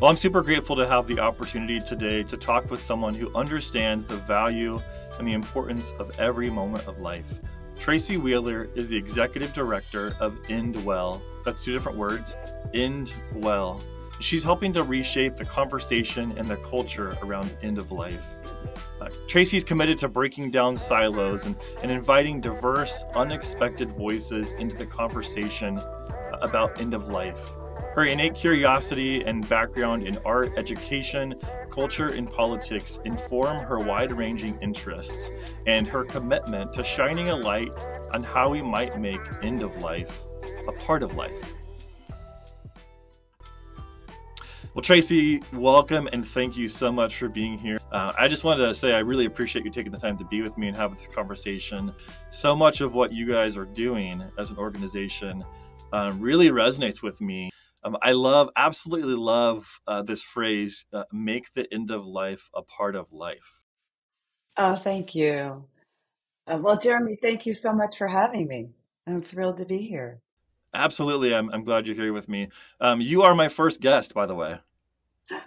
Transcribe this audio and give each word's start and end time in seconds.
Well, 0.00 0.08
I'm 0.08 0.16
super 0.16 0.42
grateful 0.42 0.76
to 0.76 0.86
have 0.86 1.08
the 1.08 1.18
opportunity 1.18 1.80
today 1.80 2.22
to 2.22 2.36
talk 2.36 2.70
with 2.70 2.80
someone 2.80 3.14
who 3.14 3.34
understands 3.34 4.04
the 4.04 4.18
value 4.18 4.80
and 5.18 5.26
the 5.26 5.32
importance 5.32 5.92
of 5.98 6.20
every 6.20 6.50
moment 6.50 6.86
of 6.86 7.00
life. 7.00 7.24
Tracy 7.76 8.16
Wheeler 8.16 8.68
is 8.76 8.88
the 8.88 8.96
executive 8.96 9.52
director 9.52 10.14
of 10.20 10.38
End 10.48 10.84
Well. 10.84 11.20
That's 11.44 11.64
two 11.64 11.72
different 11.72 11.98
words. 11.98 12.36
End 12.74 13.12
Well. 13.34 13.82
She's 14.20 14.44
helping 14.44 14.72
to 14.74 14.84
reshape 14.84 15.36
the 15.36 15.44
conversation 15.44 16.32
and 16.38 16.46
the 16.46 16.58
culture 16.58 17.18
around 17.20 17.50
end 17.64 17.78
of 17.78 17.90
life. 17.90 18.24
Uh, 19.00 19.08
Tracy's 19.26 19.64
committed 19.64 19.98
to 19.98 20.08
breaking 20.08 20.52
down 20.52 20.78
silos 20.78 21.46
and, 21.46 21.56
and 21.82 21.90
inviting 21.90 22.40
diverse, 22.40 23.02
unexpected 23.16 23.88
voices 23.88 24.52
into 24.52 24.76
the 24.76 24.86
conversation 24.86 25.80
about 26.40 26.80
end 26.80 26.94
of 26.94 27.08
life. 27.08 27.50
Her 27.98 28.04
innate 28.04 28.36
curiosity 28.36 29.24
and 29.24 29.48
background 29.48 30.06
in 30.06 30.16
art, 30.24 30.52
education, 30.56 31.34
culture, 31.68 32.06
and 32.06 32.30
politics 32.30 33.00
inform 33.04 33.58
her 33.64 33.80
wide 33.80 34.12
ranging 34.12 34.56
interests 34.60 35.30
and 35.66 35.84
her 35.88 36.04
commitment 36.04 36.72
to 36.74 36.84
shining 36.84 37.30
a 37.30 37.34
light 37.34 37.72
on 38.14 38.22
how 38.22 38.50
we 38.50 38.62
might 38.62 39.00
make 39.00 39.18
end 39.42 39.64
of 39.64 39.76
life 39.82 40.22
a 40.68 40.72
part 40.74 41.02
of 41.02 41.16
life. 41.16 41.32
Well, 44.74 44.82
Tracy, 44.82 45.42
welcome 45.52 46.08
and 46.12 46.24
thank 46.24 46.56
you 46.56 46.68
so 46.68 46.92
much 46.92 47.16
for 47.16 47.28
being 47.28 47.58
here. 47.58 47.80
Uh, 47.90 48.12
I 48.16 48.28
just 48.28 48.44
wanted 48.44 48.64
to 48.68 48.76
say 48.76 48.92
I 48.92 49.00
really 49.00 49.24
appreciate 49.24 49.64
you 49.64 49.72
taking 49.72 49.90
the 49.90 49.98
time 49.98 50.16
to 50.18 50.24
be 50.24 50.40
with 50.40 50.56
me 50.56 50.68
and 50.68 50.76
have 50.76 50.96
this 50.96 51.08
conversation. 51.08 51.92
So 52.30 52.54
much 52.54 52.80
of 52.80 52.94
what 52.94 53.12
you 53.12 53.26
guys 53.26 53.56
are 53.56 53.64
doing 53.64 54.22
as 54.38 54.52
an 54.52 54.56
organization 54.56 55.44
um, 55.92 56.20
really 56.20 56.50
resonates 56.50 57.02
with 57.02 57.20
me. 57.20 57.50
Um, 57.84 57.96
I 58.02 58.12
love, 58.12 58.48
absolutely 58.56 59.14
love 59.14 59.80
uh, 59.86 60.02
this 60.02 60.22
phrase 60.22 60.84
uh, 60.92 61.04
make 61.12 61.54
the 61.54 61.66
end 61.72 61.90
of 61.90 62.04
life 62.04 62.50
a 62.54 62.62
part 62.62 62.96
of 62.96 63.12
life. 63.12 63.60
Oh, 64.56 64.74
thank 64.74 65.14
you. 65.14 65.64
Uh, 66.46 66.58
well, 66.60 66.78
Jeremy, 66.78 67.16
thank 67.20 67.46
you 67.46 67.54
so 67.54 67.72
much 67.72 67.96
for 67.96 68.08
having 68.08 68.48
me. 68.48 68.70
I'm 69.06 69.20
thrilled 69.20 69.58
to 69.58 69.64
be 69.64 69.78
here. 69.78 70.20
Absolutely. 70.74 71.34
I'm, 71.34 71.50
I'm 71.50 71.64
glad 71.64 71.86
you're 71.86 71.96
here 71.96 72.12
with 72.12 72.28
me. 72.28 72.48
Um, 72.80 73.00
you 73.00 73.22
are 73.22 73.34
my 73.34 73.48
first 73.48 73.80
guest, 73.80 74.14
by 74.14 74.26
the 74.26 74.34
way. 74.34 74.58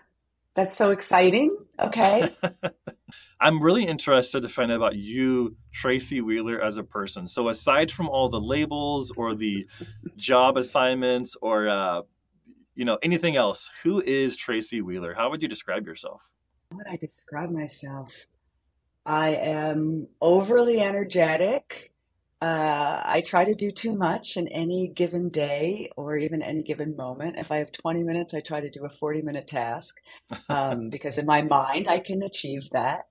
That's 0.56 0.76
so 0.76 0.92
exciting. 0.92 1.56
Okay. 1.80 2.34
I'm 3.42 3.62
really 3.62 3.86
interested 3.86 4.42
to 4.42 4.50
find 4.50 4.72
out 4.72 4.76
about 4.76 4.96
you, 4.96 5.56
Tracy 5.74 6.22
Wheeler, 6.22 6.62
as 6.62 6.78
a 6.78 6.84
person. 6.84 7.28
So, 7.28 7.50
aside 7.50 7.92
from 7.92 8.08
all 8.08 8.30
the 8.30 8.40
labels 8.40 9.12
or 9.16 9.34
the 9.36 9.68
job 10.16 10.58
assignments 10.58 11.36
or 11.42 11.68
uh, 11.68 12.02
you 12.76 12.86
know 12.86 12.98
anything 13.04 13.36
else, 13.36 13.72
who 13.84 14.02
is 14.02 14.36
Tracy 14.36 14.82
Wheeler? 14.82 15.14
How 15.14 15.30
would 15.30 15.42
you 15.42 15.48
describe 15.48 15.86
yourself? 15.86 16.30
How 16.72 16.78
would 16.78 16.88
I 16.88 16.96
describe 16.96 17.50
myself? 17.50 18.14
I 19.06 19.30
am 19.30 20.08
overly 20.22 20.80
energetic. 20.80 21.92
Uh, 22.42 23.02
I 23.04 23.22
try 23.26 23.46
to 23.46 23.54
do 23.54 23.72
too 23.72 23.96
much 23.96 24.36
in 24.38 24.48
any 24.48 24.88
given 24.88 25.30
day 25.30 25.92
or 25.96 26.18
even 26.18 26.42
any 26.42 26.64
given 26.64 26.96
moment. 26.96 27.36
If 27.38 27.52
I 27.52 27.58
have 27.58 27.72
20 27.72 28.04
minutes, 28.04 28.34
I 28.34 28.40
try 28.40 28.62
to 28.62 28.70
do 28.70 28.86
a 28.86 28.90
40 28.90 29.22
minute 29.22 29.48
task 29.48 30.02
um, 30.50 30.90
because 30.90 31.18
in 31.18 31.26
my 31.26 31.42
mind 31.42 31.88
I 31.88 32.00
can 32.00 32.24
achieve 32.24 32.70
that. 32.72 33.08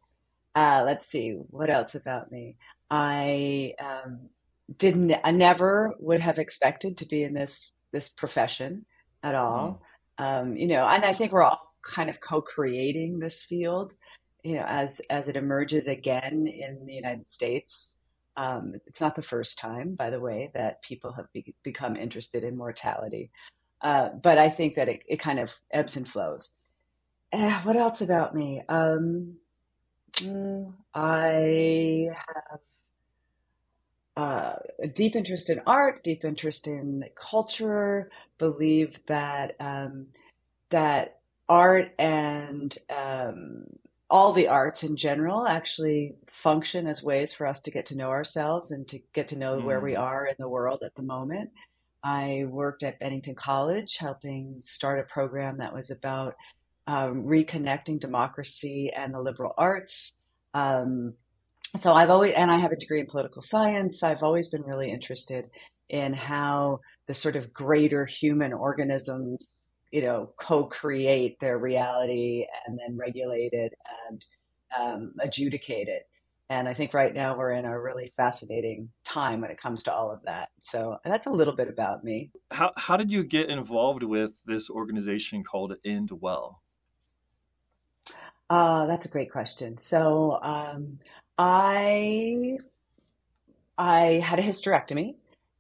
Uh, 0.55 0.83
let's 0.84 1.06
see, 1.06 1.31
what 1.50 1.70
else 1.70 1.94
about 1.94 2.33
me? 2.33 2.56
I 2.91 3.75
um, 3.81 4.31
didn't, 4.78 5.14
I 5.22 5.31
never 5.31 5.94
would 6.00 6.20
have 6.20 6.38
expected 6.38 6.98
to 6.98 7.06
be 7.06 7.22
in 7.22 7.34
this 7.34 7.72
this 7.92 8.08
profession 8.08 8.86
at 9.23 9.35
all. 9.35 9.83
Mm. 10.19 10.25
Um, 10.25 10.57
you 10.57 10.67
know, 10.67 10.87
and 10.87 11.05
I 11.05 11.13
think 11.13 11.33
we're 11.33 11.43
all 11.43 11.75
kind 11.83 12.11
of 12.11 12.21
co-creating 12.21 13.19
this 13.19 13.43
field, 13.43 13.94
you 14.43 14.55
know, 14.55 14.65
as 14.67 15.00
as 15.11 15.28
it 15.28 15.37
emerges 15.37 15.89
again 15.89 16.47
in 16.47 16.87
the 16.87 16.94
United 16.94 17.28
States. 17.28 17.91
Um, 18.37 18.75
it's 18.87 19.00
not 19.00 19.17
the 19.17 19.22
first 19.22 19.59
time, 19.59 19.94
by 19.94 20.11
the 20.11 20.21
way, 20.21 20.50
that 20.55 20.83
people 20.83 21.12
have 21.12 21.27
be- 21.33 21.55
become 21.62 21.97
interested 21.97 22.44
in 22.44 22.56
mortality. 22.56 23.31
Uh, 23.83 24.11
but 24.22 24.39
I 24.39 24.50
think 24.50 24.77
that 24.77 24.89
it, 24.89 25.03
it, 25.09 25.17
kind 25.17 25.39
of 25.39 25.55
ebbs 25.71 25.97
and 25.97 26.09
flows. 26.09 26.50
Uh, 27.33 27.61
what 27.62 27.77
else 27.77 28.03
about 28.03 28.34
me? 28.34 28.62
Um, 28.69 29.37
mm, 30.17 30.73
I 30.94 32.09
have 32.12 32.61
uh, 34.16 34.54
a 34.82 34.88
deep 34.88 35.16
interest 35.16 35.50
in 35.50 35.60
art, 35.66 36.03
deep 36.03 36.25
interest 36.25 36.66
in 36.66 37.04
culture. 37.15 38.10
Believe 38.38 38.98
that 39.06 39.54
um, 39.60 40.06
that 40.71 41.21
art 41.48 41.93
and 41.98 42.76
um, 42.94 43.65
all 44.09 44.32
the 44.32 44.49
arts 44.49 44.82
in 44.82 44.97
general 44.97 45.47
actually 45.47 46.15
function 46.31 46.87
as 46.87 47.03
ways 47.03 47.32
for 47.32 47.47
us 47.47 47.60
to 47.60 47.70
get 47.70 47.87
to 47.87 47.97
know 47.97 48.10
ourselves 48.10 48.72
and 48.72 48.87
to 48.88 49.00
get 49.12 49.28
to 49.28 49.38
know 49.38 49.59
mm. 49.59 49.65
where 49.65 49.81
we 49.81 49.93
mm. 49.93 50.00
are 50.00 50.26
in 50.26 50.34
the 50.38 50.49
world 50.49 50.82
at 50.84 50.94
the 50.94 51.03
moment. 51.03 51.50
I 52.03 52.47
worked 52.49 52.82
at 52.82 52.99
Bennington 52.99 53.34
College 53.34 53.97
helping 53.99 54.60
start 54.62 55.00
a 55.00 55.12
program 55.12 55.59
that 55.59 55.75
was 55.75 55.91
about 55.91 56.34
um, 56.87 57.25
reconnecting 57.25 58.00
democracy 58.00 58.91
and 58.97 59.15
the 59.15 59.20
liberal 59.20 59.54
arts. 59.56 60.15
Um, 60.54 61.15
so 61.76 61.94
I've 61.94 62.10
always, 62.10 62.32
and 62.32 62.50
I 62.50 62.58
have 62.58 62.72
a 62.72 62.76
degree 62.76 63.00
in 63.00 63.06
political 63.06 63.42
science. 63.42 64.03
I've 64.03 64.22
always 64.22 64.48
been 64.48 64.62
really 64.62 64.91
interested 64.91 65.50
in 65.88 66.12
how 66.12 66.81
the 67.06 67.14
sort 67.14 67.36
of 67.36 67.53
greater 67.53 68.04
human 68.06 68.53
organisms 68.53 69.47
you 69.91 70.03
know, 70.03 70.32
co-create 70.38 71.38
their 71.41 71.58
reality 71.58 72.47
and 72.66 72.78
then 72.78 72.97
regulate 72.97 73.53
it 73.53 73.72
and 74.08 74.25
um, 74.78 75.12
adjudicate 75.20 75.88
it. 75.88 76.06
And 76.48 76.69
I 76.69 76.75
think 76.75 76.94
right 76.94 77.14
now 77.14 77.36
we're 77.36 77.53
in 77.53 77.64
a 77.64 77.81
really 77.81 78.12
fascinating 78.16 78.88
time 79.04 79.41
when 79.41 79.50
it 79.50 79.60
comes 79.60 79.84
to 79.84 79.92
all 79.92 80.10
of 80.10 80.20
that. 80.25 80.48
So 80.60 80.98
that's 81.04 81.28
a 81.28 81.31
little 81.31 81.54
bit 81.54 81.69
about 81.69 82.02
me. 82.02 82.31
How 82.50 82.72
how 82.76 82.97
did 82.97 83.12
you 83.12 83.22
get 83.22 83.50
involved 83.50 84.02
with 84.02 84.32
this 84.47 84.69
organization 84.69 85.44
called 85.44 85.76
End 85.84 86.10
Well? 86.10 86.60
Uh, 88.48 88.87
that's 88.87 89.06
a 89.06 89.08
great 89.08 89.31
question. 89.31 89.78
So 89.78 90.41
um, 90.42 90.98
I 91.43 92.59
I 93.78 94.21
had 94.23 94.39
a 94.39 94.43
hysterectomy, 94.43 95.15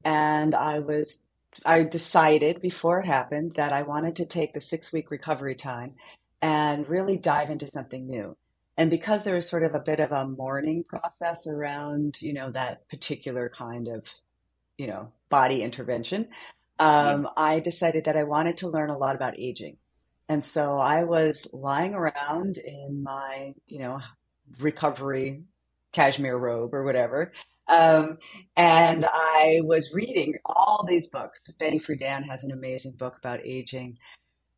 and 0.04 0.54
I 0.54 0.80
was 0.80 1.20
I 1.64 1.84
decided 1.84 2.60
before 2.60 3.00
it 3.00 3.06
happened 3.06 3.54
that 3.56 3.72
I 3.72 3.82
wanted 3.82 4.16
to 4.16 4.26
take 4.26 4.52
the 4.52 4.60
six 4.60 4.92
week 4.92 5.10
recovery 5.10 5.54
time 5.54 5.94
and 6.42 6.86
really 6.86 7.16
dive 7.16 7.48
into 7.48 7.66
something 7.66 8.06
new. 8.06 8.36
And 8.76 8.90
because 8.90 9.24
there 9.24 9.34
was 9.34 9.48
sort 9.48 9.62
of 9.64 9.74
a 9.74 9.80
bit 9.80 10.00
of 10.00 10.12
a 10.12 10.26
mourning 10.26 10.84
process 10.84 11.46
around, 11.46 12.16
you 12.20 12.34
know, 12.34 12.50
that 12.50 12.86
particular 12.90 13.48
kind 13.48 13.88
of, 13.88 14.04
you 14.76 14.86
know, 14.86 15.12
body 15.30 15.62
intervention, 15.62 16.28
um, 16.78 17.22
yeah. 17.22 17.28
I 17.38 17.60
decided 17.60 18.04
that 18.04 18.18
I 18.18 18.24
wanted 18.24 18.58
to 18.58 18.68
learn 18.68 18.90
a 18.90 18.98
lot 18.98 19.16
about 19.16 19.38
aging. 19.38 19.78
And 20.28 20.44
so 20.44 20.78
I 20.78 21.04
was 21.04 21.48
lying 21.54 21.94
around 21.94 22.58
in 22.58 23.02
my, 23.02 23.54
you 23.66 23.78
know, 23.78 24.00
recovery 24.60 25.44
cashmere 25.92 26.36
robe 26.36 26.74
or 26.74 26.84
whatever, 26.84 27.32
um, 27.70 28.14
and 28.56 29.06
I 29.06 29.60
was 29.62 29.94
reading 29.94 30.34
all 30.44 30.84
these 30.86 31.06
books. 31.06 31.40
Betty 31.58 31.78
Friedan 31.78 32.24
has 32.28 32.42
an 32.42 32.50
amazing 32.50 32.92
book 32.92 33.16
about 33.16 33.40
aging. 33.44 33.96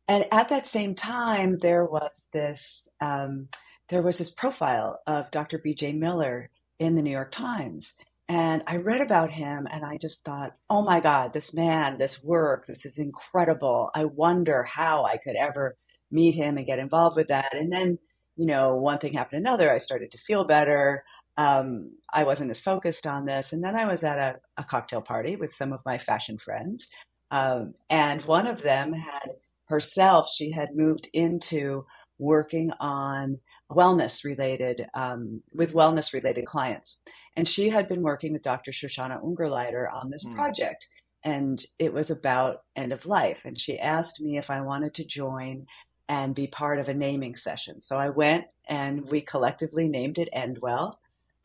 And 0.07 0.25
at 0.31 0.49
that 0.49 0.65
same 0.65 0.95
time, 0.95 1.59
there 1.59 1.85
was 1.85 2.09
this 2.33 2.87
um, 2.99 3.49
there 3.89 4.01
was 4.01 4.17
this 4.17 4.31
profile 4.31 4.99
of 5.05 5.29
Dr. 5.29 5.59
B.J. 5.59 5.93
Miller 5.93 6.49
in 6.79 6.95
the 6.95 7.03
New 7.03 7.11
York 7.11 7.31
Times. 7.31 7.93
And 8.27 8.63
I 8.65 8.77
read 8.77 9.01
about 9.01 9.29
him 9.29 9.67
and 9.69 9.85
I 9.85 9.97
just 10.01 10.23
thought, 10.23 10.53
oh 10.69 10.83
my 10.83 10.99
God, 10.99 11.33
this 11.33 11.53
man, 11.53 11.97
this 11.99 12.23
work, 12.23 12.65
this 12.65 12.85
is 12.85 12.97
incredible. 12.97 13.91
I 13.93 14.05
wonder 14.05 14.63
how 14.63 15.03
I 15.03 15.17
could 15.17 15.35
ever 15.35 15.75
meet 16.09 16.33
him 16.33 16.57
and 16.57 16.65
get 16.65 16.79
involved 16.79 17.17
with 17.17 17.27
that. 17.27 17.53
And 17.53 17.71
then, 17.71 17.99
you 18.37 18.47
know, 18.47 18.75
one 18.75 18.97
thing 18.97 19.13
happened 19.13 19.45
another. 19.45 19.71
I 19.71 19.77
started 19.77 20.11
to 20.13 20.17
feel 20.17 20.45
better 20.45 21.03
um, 21.37 21.91
I 22.11 22.23
wasn't 22.23 22.51
as 22.51 22.61
focused 22.61 23.07
on 23.07 23.25
this. 23.25 23.53
And 23.53 23.63
then 23.63 23.75
I 23.75 23.85
was 23.85 24.03
at 24.03 24.19
a, 24.19 24.39
a 24.57 24.63
cocktail 24.63 25.01
party 25.01 25.35
with 25.35 25.51
some 25.51 25.73
of 25.73 25.81
my 25.85 25.97
fashion 25.97 26.37
friends. 26.37 26.87
Um, 27.31 27.73
and 27.89 28.23
one 28.23 28.47
of 28.47 28.61
them 28.61 28.93
had 28.93 29.31
herself, 29.67 30.29
she 30.29 30.51
had 30.51 30.75
moved 30.75 31.09
into 31.13 31.85
working 32.19 32.71
on 32.79 33.39
wellness 33.71 34.23
related, 34.23 34.85
um, 34.93 35.41
with 35.55 35.73
wellness 35.73 36.13
related 36.13 36.45
clients. 36.45 36.99
And 37.35 37.47
she 37.47 37.69
had 37.69 37.87
been 37.87 38.03
working 38.03 38.33
with 38.33 38.43
Dr. 38.43 38.71
Shoshana 38.71 39.23
Ungerleider 39.23 39.91
on 39.91 40.09
this 40.09 40.25
mm. 40.25 40.35
project. 40.35 40.87
And 41.25 41.63
it 41.79 41.93
was 41.93 42.11
about 42.11 42.57
end 42.75 42.93
of 42.93 43.05
life. 43.05 43.39
And 43.45 43.59
she 43.59 43.79
asked 43.79 44.21
me 44.21 44.37
if 44.37 44.51
I 44.51 44.61
wanted 44.61 44.93
to 44.95 45.05
join 45.05 45.65
and 46.07 46.35
be 46.35 46.47
part 46.47 46.79
of 46.79 46.89
a 46.89 46.93
naming 46.93 47.35
session. 47.35 47.81
So 47.81 47.97
I 47.97 48.09
went 48.09 48.45
and 48.67 49.09
we 49.09 49.21
collectively 49.21 49.87
named 49.87 50.17
it 50.17 50.29
Endwell. 50.35 50.95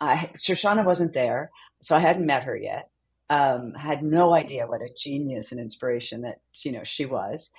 I, 0.00 0.30
Shoshana 0.36 0.84
wasn't 0.84 1.14
there, 1.14 1.50
so 1.82 1.96
I 1.96 2.00
hadn't 2.00 2.26
met 2.26 2.44
her 2.44 2.56
yet. 2.56 2.90
Um, 3.30 3.74
had 3.74 4.02
no 4.02 4.34
idea 4.34 4.66
what 4.66 4.80
a 4.80 4.88
genius 4.96 5.52
and 5.52 5.60
inspiration 5.60 6.22
that 6.22 6.40
you 6.62 6.72
know 6.72 6.84
she 6.84 7.04
was. 7.04 7.50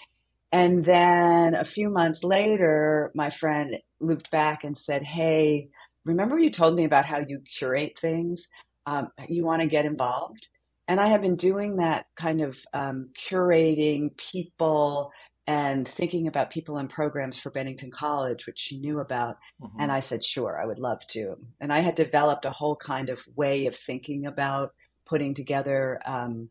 And 0.52 0.84
then 0.84 1.54
a 1.54 1.64
few 1.64 1.90
months 1.90 2.24
later, 2.24 3.12
my 3.14 3.30
friend 3.30 3.78
looped 4.00 4.32
back 4.32 4.64
and 4.64 4.78
said, 4.78 5.04
Hey, 5.04 5.70
remember 6.06 6.40
you 6.40 6.50
told 6.50 6.76
me 6.76 6.86
about 6.86 7.06
how 7.06 7.20
you 7.20 7.42
curate 7.58 7.98
things? 8.00 8.48
Um, 8.86 9.10
you 9.28 9.46
want 9.46 9.62
to 9.62 9.68
get 9.68 9.86
involved? 9.86 10.48
And 10.88 11.00
I 11.00 11.10
have 11.10 11.22
been 11.22 11.36
doing 11.36 11.78
that 11.78 12.08
kind 12.16 12.42
of 12.42 12.60
um, 12.74 13.10
curating 13.30 14.18
people 14.18 15.12
and 15.50 15.88
thinking 15.88 16.28
about 16.28 16.51
people 16.51 16.78
and 16.78 16.92
programs 16.92 17.40
for 17.40 17.50
Bennington 17.50 17.90
College, 17.90 18.46
which 18.46 18.60
she 18.60 18.78
knew 18.78 19.00
about. 19.00 19.38
Mm-hmm. 19.60 19.81
And 19.81 19.92
I 19.92 20.00
said, 20.00 20.24
sure, 20.24 20.62
I 20.62 20.68
would 20.68 20.78
love 20.78 21.00
to. 21.07 21.38
And 21.60 21.74
I 21.74 21.81
had 21.81 21.96
developed 21.96 22.46
a 22.46 22.51
whole 22.51 22.75
kind 22.75 23.10
of 23.10 23.19
way 23.36 23.66
of 23.66 23.75
thinking 23.75 24.28
about 24.28 24.75
putting 25.07 25.34
together 25.34 26.00
um, 26.06 26.50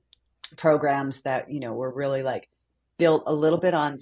programs 0.56 1.22
that, 1.22 1.48
you 1.48 1.60
know, 1.60 1.74
were 1.74 1.94
really 1.94 2.24
like 2.24 2.48
built 2.98 3.22
a 3.28 3.32
little 3.32 3.60
bit 3.60 3.72
on 3.72 3.98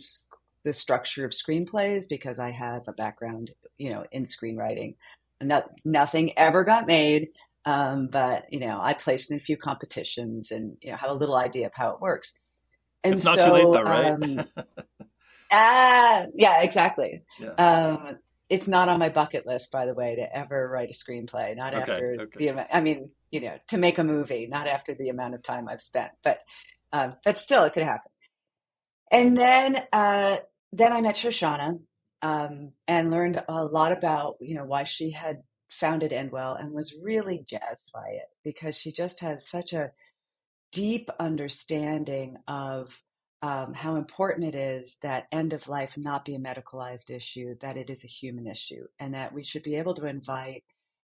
the 0.65 0.73
structure 0.73 1.27
of 1.27 1.33
screenplays 1.33 2.09
because 2.09 2.39
I 2.39 2.51
have 2.53 2.89
a 2.89 2.93
background, 2.93 3.51
you 3.77 3.91
know, 3.91 4.07
in 4.13 4.25
screenwriting. 4.25 4.95
Not, 5.43 5.67
nothing 5.85 6.33
ever 6.39 6.65
got 6.65 6.87
made, 6.87 7.29
um, 7.67 8.09
but 8.11 8.45
you 8.51 8.61
know, 8.61 8.81
I 8.81 8.95
placed 8.95 9.31
in 9.31 9.37
a 9.37 9.41
few 9.41 9.59
competitions 9.59 10.53
and 10.53 10.79
you 10.81 10.93
know 10.93 10.97
have 10.97 11.11
a 11.11 11.15
little 11.15 11.37
idea 11.37 11.67
of 11.67 11.73
how 11.75 11.91
it 11.91 12.01
works. 12.01 12.33
And 13.07 13.15
it's 13.15 13.25
not 13.25 13.37
so, 13.37 13.47
too 13.47 13.53
late 13.53 13.63
though, 13.63 13.83
right? 13.83 14.13
um, 14.13 14.45
ah, 15.53 16.27
yeah, 16.35 16.63
exactly. 16.63 17.23
Yeah. 17.39 17.53
Um, 17.53 18.19
it's 18.49 18.69
not 18.69 18.89
on 18.89 18.99
my 18.99 19.09
bucket 19.09 19.47
list, 19.47 19.73
by 19.73 19.87
the 19.87 19.95
way, 19.95 20.17
to 20.17 20.37
ever 20.37 20.69
write 20.69 20.91
a 20.91 20.93
screenplay. 20.93 21.57
Not 21.57 21.75
okay, 21.75 21.93
after 21.93 22.17
okay. 22.21 22.37
the 22.37 22.49
amount. 22.49 22.69
I 22.73 22.81
mean, 22.81 23.11
you 23.31 23.41
know, 23.41 23.57
to 23.69 23.77
make 23.77 23.99
a 23.99 24.05
movie, 24.05 24.47
not 24.47 24.69
after 24.69 24.95
the 24.95 25.09
amount 25.09 25.35
of 25.35 25.43
time 25.43 25.69
I've 25.69 25.83
spent, 25.83 26.13
but 26.23 26.39
um, 26.93 27.13
but 27.25 27.39
still, 27.39 27.65
it 27.65 27.73
could 27.73 27.83
happen. 27.83 28.11
And 29.11 29.37
then 29.37 29.77
uh, 29.93 30.37
then 30.73 30.93
I 30.93 31.01
met 31.01 31.17
Shoshana 31.17 31.81
um, 32.23 32.73
and 32.87 33.11
learned 33.11 33.43
a 33.49 33.65
lot 33.65 33.93
about 33.93 34.37
you 34.41 34.55
know 34.55 34.65
why 34.65 34.85
she 34.85 35.11
had 35.11 35.43
founded 35.69 36.13
Endwell 36.13 36.59
and 36.59 36.73
was 36.73 36.95
really 37.03 37.45
jazzed 37.47 37.91
by 37.93 38.09
it 38.09 38.29
because 38.45 38.79
she 38.79 38.93
just 38.93 39.21
has 39.21 39.49
such 39.49 39.73
a 39.73 39.91
deep 40.73 41.11
understanding 41.19 42.37
of 42.49 42.97
um, 43.43 43.75
how 43.75 43.97
important 43.97 44.47
it 44.47 44.55
is 44.55 44.99
that 45.03 45.27
end 45.31 45.53
of 45.53 45.69
life 45.69 45.97
not 45.97 46.25
be 46.25 46.35
a 46.35 46.39
medicalized 46.39 47.11
issue, 47.11 47.55
that 47.61 47.77
it 47.77 47.91
is 47.91 48.05
a 48.05 48.09
human 48.09 48.47
issue, 48.47 48.87
and 48.99 49.15
that 49.15 49.33
we 49.33 49.45
should 49.45 49.63
be 49.63 49.77
able 49.77 49.95
to 49.95 50.07
invite 50.07 50.65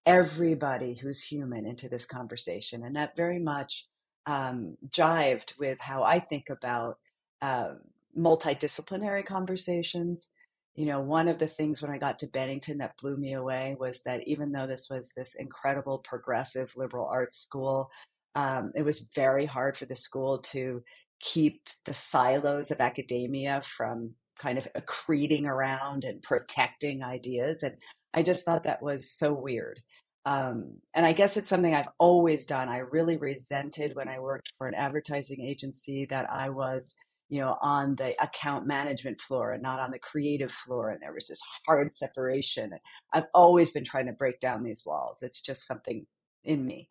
everybody 0.07 0.95
who's 0.95 1.23
human 1.23 1.67
into 1.67 1.89
this 1.89 2.07
conversation. 2.07 2.85
And 2.85 2.97
that 2.97 3.17
very 3.17 3.39
much 3.39 3.87
um, 4.27 4.77
jived 4.89 5.59
with 5.59 5.79
how 5.81 6.03
I 6.03 6.21
think 6.21 6.45
about 6.51 6.99
uh, 7.41 7.75
multidisciplinary 8.17 9.25
conversations. 9.25 10.29
You 10.75 10.87
know, 10.87 11.01
one 11.01 11.29
of 11.29 11.39
the 11.39 11.47
things 11.47 11.83
when 11.83 11.91
I 11.91 11.99
got 11.99 12.19
to 12.21 12.27
Bennington 12.27 12.79
that 12.79 12.97
blew 13.01 13.17
me 13.17 13.35
away 13.35 13.77
was 13.81 14.03
that 14.03 14.27
even 14.29 14.53
though 14.53 14.67
this 14.67 14.89
was 14.91 15.13
this 15.17 15.35
incredible 15.35 15.99
progressive 15.99 16.73
liberal 16.77 17.07
arts 17.07 17.37
school, 17.37 17.91
um, 18.35 18.73
it 18.75 18.83
was 18.83 19.07
very 19.15 19.47
hard 19.47 19.77
for 19.77 19.87
the 19.87 19.97
school 19.97 20.39
to 20.39 20.83
keep 21.21 21.63
the 21.85 21.95
silos 21.95 22.71
of 22.71 22.81
academia 22.81 23.61
from 23.63 24.15
kind 24.39 24.59
of 24.59 24.69
accreting 24.77 25.47
around 25.47 26.05
and 26.05 26.23
protecting 26.23 27.03
ideas. 27.03 27.63
And 27.63 27.75
I 28.15 28.23
just 28.23 28.45
thought 28.45 28.65
that 28.65 28.83
was 28.83 29.11
so 29.11 29.33
weird. 29.33 29.81
Um, 30.25 30.77
and 30.95 31.07
I 31.07 31.13
guess 31.13 31.37
it's 31.37 31.49
something 31.49 31.75
I've 31.75 31.89
always 31.99 32.47
done. 32.47 32.69
I 32.69 32.79
really 32.79 33.17
resented 33.17 33.97
when 33.97 34.09
I 34.09 34.21
worked 34.21 34.53
for 34.59 34.69
an 34.69 34.75
advertising 34.75 35.41
agency 35.41 36.05
that 36.07 36.31
I 36.31 36.51
was 36.51 36.95
you 37.29 37.41
know, 37.41 37.59
on 37.61 37.95
the 37.97 38.15
account 38.23 38.67
management 38.67 39.21
floor 39.21 39.53
and 39.53 39.63
not 39.63 39.81
on 39.81 39.91
the 39.91 39.99
creative 39.99 40.51
floor. 40.51 40.91
And 40.91 41.03
there 41.03 41.13
was 41.13 41.29
this 41.29 41.41
hard 41.67 41.93
separation. 41.93 42.73
I've 43.13 43.27
always 43.35 43.71
been 43.71 43.85
trying 43.85 44.07
to 44.07 44.13
break 44.13 44.41
down 44.41 44.63
these 44.63 44.85
walls. 44.87 45.23
It's 45.23 45.43
just 45.43 45.67
something 45.67 46.07
in 46.45 46.65
me. 46.65 46.89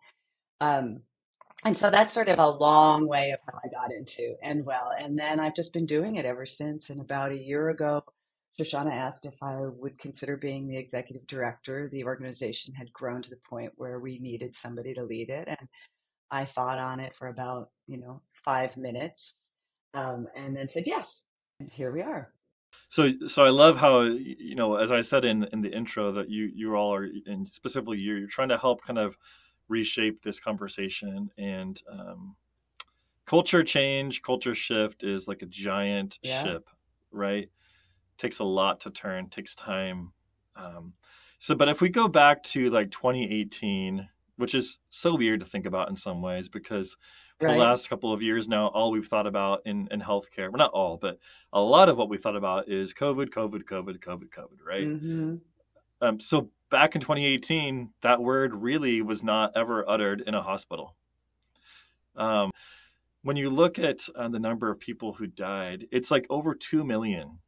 Um, 0.62 1.02
and 1.66 1.76
so 1.76 1.90
that's 1.90 2.14
sort 2.14 2.30
of 2.30 2.40
a 2.40 2.48
long 2.48 3.08
way 3.08 3.32
of 3.32 3.40
how 3.46 3.60
I 3.64 3.68
got 3.70 3.92
into 3.92 4.36
Endwell. 4.46 4.92
And 5.00 5.18
then 5.18 5.40
I've 5.40 5.56
just 5.56 5.74
been 5.74 5.86
doing 5.86 6.16
it 6.16 6.26
ever 6.26 6.46
since. 6.46 6.90
And 6.90 7.02
about 7.02 7.32
a 7.32 7.38
year 7.38 7.70
ago, 7.70 8.04
Shoshana 8.60 8.94
asked 8.94 9.26
if 9.26 9.42
I 9.42 9.62
would 9.62 9.98
consider 10.00 10.38
being 10.38 10.68
the 10.68 10.78
executive 10.78 11.26
director. 11.28 11.88
The 11.88 12.04
organization 12.04 12.74
had 12.74 12.94
grown 12.94 13.22
to 13.24 13.30
the 13.30 13.40
point 13.50 13.74
where 13.76 14.00
we 14.00 14.20
needed 14.20 14.56
somebody 14.56 14.94
to 14.94 15.04
lead 15.04 15.30
it. 15.30 15.48
And 15.48 15.68
I 16.30 16.46
thought 16.46 16.78
on 16.78 17.00
it 17.00 17.16
for 17.16 17.28
about, 17.28 17.70
you 17.88 17.98
know, 17.98 18.22
five 18.46 18.78
minutes 18.78 19.36
um, 19.94 20.28
and 20.36 20.56
then 20.56 20.70
said 20.70 20.84
yes. 20.86 21.24
And 21.60 21.72
here 21.72 21.92
we 21.92 22.02
are. 22.02 22.32
So, 22.90 23.10
so 23.28 23.44
I 23.44 23.50
love 23.50 23.78
how 23.78 24.02
you 24.02 24.56
know, 24.56 24.76
as 24.76 24.92
I 24.92 25.02
said 25.02 25.26
in 25.26 25.46
in 25.52 25.62
the 25.62 25.76
intro, 25.76 26.12
that 26.14 26.30
you 26.30 26.52
you 26.54 26.76
all 26.76 26.94
are, 26.94 27.08
and 27.26 27.48
specifically 27.48 27.98
you, 27.98 28.16
you're 28.16 28.28
trying 28.28 28.50
to 28.50 28.58
help 28.58 28.84
kind 28.84 29.00
of 29.00 29.18
reshape 29.68 30.22
this 30.22 30.40
conversation 30.40 31.30
and 31.38 31.82
um, 31.92 32.36
culture 33.26 33.64
change, 33.64 34.22
culture 34.22 34.56
shift 34.56 35.04
is 35.04 35.28
like 35.28 35.42
a 35.42 35.46
giant 35.46 36.18
yeah. 36.22 36.44
ship, 36.44 36.70
right? 37.12 37.50
Takes 38.18 38.40
a 38.40 38.44
lot 38.44 38.80
to 38.82 38.90
turn, 38.90 39.30
takes 39.30 39.54
time. 39.54 40.14
Um, 40.56 40.94
so, 41.40 41.54
but 41.54 41.70
if 41.70 41.82
we 41.82 41.90
go 41.90 42.08
back 42.08 42.42
to 42.44 42.70
like 42.72 42.90
2018, 42.90 44.10
which 44.38 44.56
is 44.56 44.80
so 44.90 45.16
weird 45.16 45.40
to 45.42 45.46
think 45.46 45.66
about 45.66 45.90
in 45.90 45.96
some 45.96 46.22
ways 46.22 46.48
because 46.48 46.96
for 47.40 47.48
right. 47.48 47.54
the 47.54 47.60
last 47.60 47.90
couple 47.90 48.14
of 48.14 48.22
years 48.22 48.48
now, 48.48 48.68
all 48.68 48.92
we've 48.92 49.06
thought 49.06 49.28
about 49.28 49.62
in, 49.66 49.88
in 49.92 50.00
healthcare, 50.00 50.50
well, 50.50 50.58
not 50.58 50.72
all, 50.72 50.98
but 50.98 51.20
a 51.54 51.60
lot 51.60 51.90
of 51.90 51.98
what 51.98 52.10
we 52.10 52.18
thought 52.18 52.36
about 52.36 52.70
is 52.70 52.94
COVID, 52.94 53.30
COVID, 53.30 53.64
COVID, 53.64 54.00
COVID, 54.00 54.30
COVID, 54.30 54.66
right? 54.66 54.84
Mm-hmm. 54.84 55.36
Um, 56.02 56.20
so 56.20 56.50
back 56.70 56.96
in 56.96 57.02
2018, 57.02 57.90
that 58.02 58.22
word 58.22 58.54
really 58.54 59.02
was 59.02 59.24
not 59.24 59.52
ever 59.56 59.88
uttered 59.90 60.22
in 60.26 60.34
a 60.34 60.42
hospital. 60.42 60.96
Um, 62.16 62.52
when 63.24 63.36
you 63.36 63.50
look 63.50 63.78
at 63.80 64.08
uh, 64.16 64.30
the 64.30 64.40
number 64.40 64.72
of 64.72 64.80
people 64.80 65.14
who 65.14 65.28
died, 65.28 65.88
it's 65.92 66.12
like 66.12 66.26
over 66.30 66.56
2 66.56 66.84
million. 66.84 67.40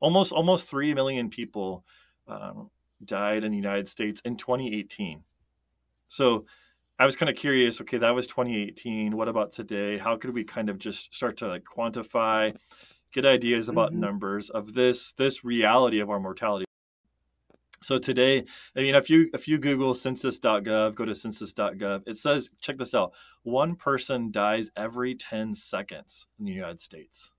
Almost 0.00 0.32
almost 0.32 0.68
3 0.68 0.94
million 0.94 1.28
people 1.28 1.84
um, 2.26 2.70
died 3.04 3.44
in 3.44 3.50
the 3.50 3.56
United 3.56 3.88
States 3.88 4.20
in 4.24 4.36
2018. 4.36 5.22
So 6.08 6.46
I 6.98 7.04
was 7.04 7.16
kind 7.16 7.28
of 7.28 7.36
curious. 7.36 7.80
Okay, 7.80 7.98
that 7.98 8.14
was 8.14 8.26
2018. 8.26 9.16
What 9.16 9.28
about 9.28 9.52
today? 9.52 9.98
How 9.98 10.16
could 10.16 10.34
we 10.34 10.44
kind 10.44 10.68
of 10.68 10.78
just 10.78 11.14
start 11.14 11.36
to 11.38 11.48
like 11.48 11.64
quantify, 11.64 12.56
get 13.12 13.24
ideas 13.26 13.68
about 13.68 13.90
mm-hmm. 13.90 14.00
numbers 14.00 14.50
of 14.50 14.74
this 14.74 15.12
this 15.12 15.44
reality 15.44 16.00
of 16.00 16.10
our 16.10 16.20
mortality? 16.20 16.64
So 17.88 17.96
today, 17.96 18.44
I 18.76 18.80
mean, 18.80 18.94
if 18.94 19.08
you 19.08 19.30
if 19.32 19.48
you 19.48 19.56
Google 19.56 19.94
census.gov, 19.94 20.94
go 20.94 21.06
to 21.06 21.14
census.gov, 21.14 22.02
it 22.06 22.18
says, 22.18 22.50
check 22.60 22.76
this 22.76 22.94
out: 22.94 23.14
one 23.44 23.76
person 23.76 24.30
dies 24.30 24.70
every 24.76 25.14
10 25.14 25.54
seconds 25.54 26.26
in 26.38 26.44
the 26.44 26.52
United 26.52 26.82
States. 26.82 27.32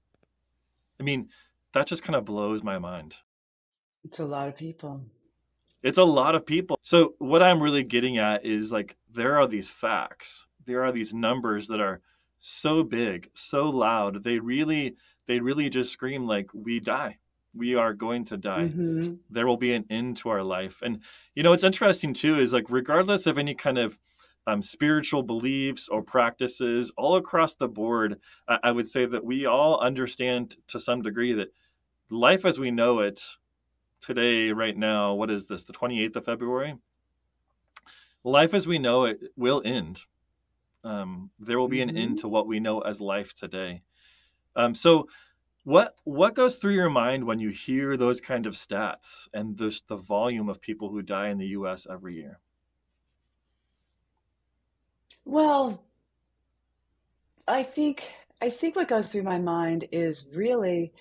I 0.99 1.03
mean, 1.03 1.29
that 1.75 1.85
just 1.85 2.01
kind 2.01 2.15
of 2.15 2.25
blows 2.25 2.63
my 2.63 2.79
mind. 2.79 3.13
It's 4.03 4.17
a 4.17 4.25
lot 4.25 4.47
of 4.47 4.57
people. 4.57 5.03
It's 5.83 5.99
a 5.99 6.03
lot 6.03 6.33
of 6.33 6.47
people. 6.47 6.79
So 6.81 7.13
what 7.19 7.43
I'm 7.43 7.61
really 7.61 7.83
getting 7.83 8.17
at 8.17 8.43
is 8.43 8.71
like 8.71 8.97
there 9.07 9.37
are 9.37 9.47
these 9.47 9.69
facts. 9.69 10.47
There 10.65 10.83
are 10.83 10.91
these 10.91 11.13
numbers 11.13 11.67
that 11.67 11.79
are 11.79 12.01
so 12.39 12.81
big, 12.81 13.29
so 13.35 13.69
loud. 13.69 14.23
They 14.23 14.39
really 14.39 14.95
they 15.27 15.41
really 15.41 15.69
just 15.69 15.91
scream 15.91 16.25
like 16.25 16.47
we 16.55 16.79
die. 16.79 17.19
We 17.53 17.75
are 17.75 17.93
going 17.93 18.25
to 18.25 18.37
die. 18.37 18.69
Mm-hmm. 18.73 19.15
There 19.29 19.47
will 19.47 19.57
be 19.57 19.73
an 19.73 19.85
end 19.89 20.17
to 20.17 20.29
our 20.29 20.43
life. 20.43 20.81
And 20.81 21.01
you 21.35 21.43
know, 21.43 21.51
what's 21.51 21.63
interesting 21.63 22.13
too 22.13 22.39
is 22.39 22.53
like 22.53 22.69
regardless 22.69 23.25
of 23.25 23.37
any 23.37 23.55
kind 23.55 23.77
of 23.77 23.97
um, 24.47 24.61
spiritual 24.61 25.23
beliefs 25.23 25.87
or 25.87 26.01
practices, 26.01 26.91
all 26.97 27.15
across 27.15 27.55
the 27.55 27.67
board, 27.67 28.19
I, 28.47 28.57
I 28.63 28.71
would 28.71 28.87
say 28.87 29.05
that 29.05 29.25
we 29.25 29.45
all 29.45 29.79
understand 29.79 30.57
to 30.67 30.79
some 30.79 31.01
degree 31.01 31.33
that 31.33 31.53
life 32.09 32.45
as 32.45 32.59
we 32.59 32.71
know 32.71 32.99
it 32.99 33.21
today, 34.01 34.51
right 34.51 34.77
now, 34.77 35.13
what 35.13 35.29
is 35.29 35.47
this, 35.47 35.63
the 35.63 35.73
28th 35.73 36.15
of 36.15 36.25
February? 36.25 36.75
Life 38.23 38.53
as 38.53 38.67
we 38.67 38.79
know 38.79 39.05
it 39.05 39.19
will 39.35 39.61
end. 39.63 40.01
Um, 40.83 41.31
there 41.39 41.59
will 41.59 41.67
be 41.67 41.81
an 41.81 41.89
mm-hmm. 41.89 41.97
end 41.97 42.19
to 42.19 42.27
what 42.27 42.47
we 42.47 42.59
know 42.59 42.79
as 42.79 43.01
life 43.01 43.33
today. 43.33 43.81
Um, 44.55 44.73
so, 44.73 45.07
what 45.63 45.95
what 46.03 46.35
goes 46.35 46.55
through 46.55 46.73
your 46.73 46.89
mind 46.89 47.25
when 47.25 47.39
you 47.39 47.49
hear 47.49 47.97
those 47.97 48.21
kind 48.21 48.45
of 48.45 48.53
stats 48.53 49.27
and 49.33 49.57
this, 49.57 49.81
the 49.81 49.97
volume 49.97 50.49
of 50.49 50.61
people 50.61 50.89
who 50.89 51.01
die 51.01 51.29
in 51.29 51.37
the 51.37 51.47
U.S. 51.47 51.85
every 51.89 52.15
year? 52.15 52.39
Well, 55.25 55.83
I 57.47 57.63
think 57.63 58.11
I 58.41 58.49
think 58.49 58.75
what 58.75 58.87
goes 58.87 59.09
through 59.09 59.23
my 59.23 59.37
mind 59.37 59.85
is 59.91 60.25
really 60.33 60.93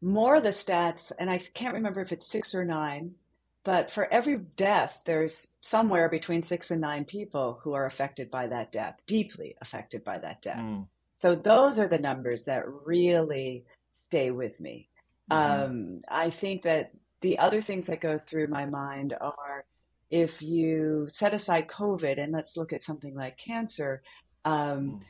more 0.00 0.40
the 0.40 0.48
stats, 0.48 1.12
and 1.18 1.30
I 1.30 1.38
can't 1.38 1.74
remember 1.74 2.00
if 2.00 2.12
it's 2.12 2.26
six 2.26 2.54
or 2.54 2.64
nine, 2.64 3.14
but 3.62 3.90
for 3.90 4.12
every 4.12 4.38
death, 4.56 4.98
there's 5.04 5.48
somewhere 5.60 6.08
between 6.08 6.42
six 6.42 6.70
and 6.70 6.80
nine 6.80 7.04
people 7.04 7.60
who 7.62 7.74
are 7.74 7.86
affected 7.86 8.30
by 8.30 8.48
that 8.48 8.72
death, 8.72 9.00
deeply 9.06 9.54
affected 9.60 10.02
by 10.02 10.18
that 10.18 10.42
death. 10.42 10.58
Mm. 10.58 10.88
So 11.20 11.36
those 11.36 11.78
are 11.78 11.86
the 11.86 11.98
numbers 11.98 12.44
that 12.46 12.64
really 12.66 13.64
stay 14.12 14.30
with 14.30 14.60
me. 14.60 14.90
Mm-hmm. 15.30 15.62
Um, 15.62 16.00
I 16.06 16.28
think 16.28 16.62
that 16.62 16.92
the 17.22 17.38
other 17.38 17.62
things 17.62 17.86
that 17.86 18.02
go 18.02 18.18
through 18.18 18.48
my 18.48 18.66
mind 18.66 19.14
are 19.18 19.64
if 20.10 20.42
you 20.42 21.06
set 21.08 21.32
aside 21.32 21.66
COVID 21.68 22.22
and 22.22 22.30
let's 22.30 22.54
look 22.54 22.74
at 22.74 22.82
something 22.82 23.14
like 23.14 23.38
cancer, 23.38 24.02
um, 24.44 24.52
mm. 24.52 25.00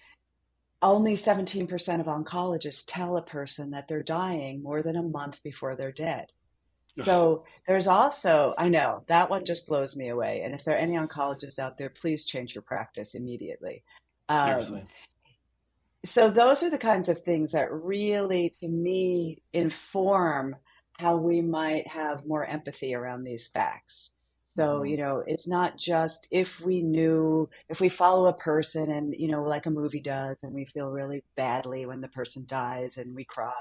only 0.83 1.15
17% 1.15 2.01
of 2.01 2.07
oncologists 2.07 2.85
tell 2.87 3.17
a 3.17 3.23
person 3.23 3.73
that 3.73 3.89
they're 3.89 4.05
dying 4.05 4.63
more 4.63 4.83
than 4.83 4.95
a 4.95 5.03
month 5.03 5.43
before 5.43 5.75
they're 5.75 5.91
dead. 5.91 6.27
So 7.05 7.45
there's 7.67 7.87
also, 7.87 8.55
I 8.59 8.69
know 8.69 9.03
that 9.09 9.31
one 9.31 9.47
just 9.47 9.67
blows 9.67 9.97
me 9.97 10.11
away. 10.11 10.43
And 10.45 10.55
if 10.55 10.63
there 10.63 10.75
are 10.75 10.79
any 10.79 10.95
oncologists 10.95 11.59
out 11.59 11.79
there, 11.79 11.89
please 11.89 12.27
change 12.27 12.55
your 12.55 12.63
practice 12.63 13.15
immediately. 13.15 13.83
Um, 14.29 14.47
Seriously. 14.47 14.85
So 16.05 16.31
those 16.31 16.63
are 16.63 16.71
the 16.71 16.79
kinds 16.79 17.09
of 17.09 17.21
things 17.21 17.53
that 17.53 17.73
really, 17.73 18.55
to 18.61 18.69
me, 18.69 19.43
inform 19.53 20.57
how 20.99 21.17
we 21.17 21.41
might 21.41 21.87
have 21.87 22.27
more 22.27 22.45
empathy 22.45 22.95
around 22.95 23.25
these 23.25 23.47
facts. 23.47 24.11
So, 24.57 24.79
mm-hmm. 24.79 24.87
you 24.87 24.97
know, 24.99 25.23
it's 25.27 25.49
not 25.49 25.79
just 25.79 26.29
if 26.31 26.61
we 26.61 26.83
knew, 26.83 27.49
if 27.69 27.81
we 27.81 27.89
follow 27.89 28.27
a 28.27 28.35
person 28.35 28.91
and, 28.91 29.15
you 29.17 29.29
know, 29.29 29.43
like 29.43 29.67
a 29.67 29.71
movie 29.71 30.01
does, 30.01 30.37
and 30.43 30.53
we 30.53 30.67
feel 30.67 30.91
really 30.91 31.23
badly 31.37 31.87
when 31.87 32.01
the 32.01 32.09
person 32.09 32.45
dies 32.47 32.97
and 32.99 33.15
we 33.15 33.25
cry. 33.25 33.53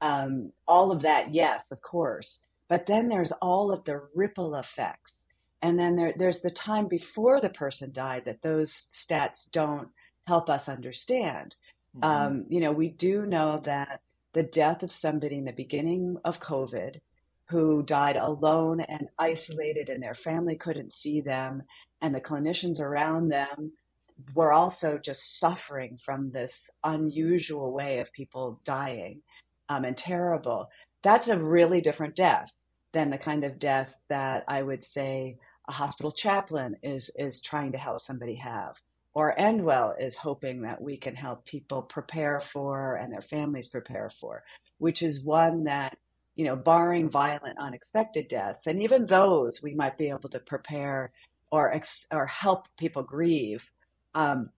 Um, 0.00 0.52
all 0.66 0.92
of 0.92 1.02
that, 1.02 1.32
yes, 1.32 1.64
of 1.70 1.80
course. 1.80 2.40
But 2.68 2.86
then 2.86 3.08
there's 3.08 3.32
all 3.40 3.72
of 3.72 3.84
the 3.84 4.02
ripple 4.14 4.54
effects. 4.54 5.14
And 5.62 5.78
then 5.78 5.96
there, 5.96 6.14
there's 6.16 6.40
the 6.40 6.50
time 6.50 6.86
before 6.86 7.40
the 7.40 7.48
person 7.48 7.90
died 7.92 8.24
that 8.26 8.42
those 8.42 8.84
stats 8.90 9.50
don't 9.50 9.88
help 10.28 10.50
us 10.50 10.68
understand. 10.68 11.56
Mm-hmm. 11.96 12.04
Um, 12.04 12.44
you 12.48 12.60
know, 12.60 12.72
we 12.72 12.90
do 12.90 13.26
know 13.26 13.60
that 13.64 14.02
the 14.34 14.42
death 14.42 14.82
of 14.82 14.92
somebody 14.92 15.36
in 15.36 15.46
the 15.46 15.52
beginning 15.52 16.18
of 16.24 16.40
COVID 16.40 17.00
who 17.46 17.82
died 17.82 18.16
alone 18.16 18.80
and 18.80 19.08
isolated, 19.18 19.88
and 19.88 20.02
their 20.02 20.14
family 20.14 20.54
couldn't 20.54 20.92
see 20.92 21.22
them, 21.22 21.62
and 22.02 22.14
the 22.14 22.20
clinicians 22.20 22.78
around 22.78 23.28
them 23.28 23.72
were 24.34 24.52
also 24.52 24.98
just 24.98 25.38
suffering 25.38 25.96
from 25.96 26.30
this 26.30 26.70
unusual 26.84 27.72
way 27.72 28.00
of 28.00 28.12
people 28.12 28.60
dying 28.64 29.22
um, 29.70 29.84
and 29.84 29.96
terrible. 29.96 30.68
That's 31.02 31.28
a 31.28 31.38
really 31.38 31.80
different 31.80 32.16
death 32.16 32.52
than 32.92 33.08
the 33.08 33.18
kind 33.18 33.44
of 33.44 33.58
death 33.58 33.94
that 34.08 34.44
I 34.46 34.62
would 34.62 34.84
say 34.84 35.38
a 35.68 35.72
hospital 35.72 36.12
chaplain 36.12 36.76
is 36.82 37.10
is 37.16 37.40
trying 37.40 37.72
to 37.72 37.78
help 37.78 38.00
somebody 38.00 38.34
have 38.36 38.74
or 39.18 39.34
Endwell 39.36 40.00
is 40.00 40.14
hoping 40.14 40.62
that 40.62 40.80
we 40.80 40.96
can 40.96 41.16
help 41.16 41.44
people 41.44 41.82
prepare 41.82 42.38
for 42.40 42.94
and 42.94 43.12
their 43.12 43.20
families 43.20 43.68
prepare 43.68 44.12
for, 44.20 44.44
which 44.78 45.02
is 45.02 45.20
one 45.20 45.64
that, 45.64 45.98
you 46.36 46.44
know, 46.44 46.54
barring 46.54 47.10
violent, 47.10 47.58
unexpected 47.58 48.28
deaths, 48.28 48.68
and 48.68 48.80
even 48.80 49.06
those 49.06 49.60
we 49.60 49.74
might 49.74 49.98
be 49.98 50.08
able 50.08 50.28
to 50.28 50.38
prepare 50.38 51.10
or 51.50 51.74
ex- 51.74 52.06
or 52.12 52.26
help 52.26 52.68
people 52.78 53.02
grieve. 53.02 53.68
Um, 54.14 54.50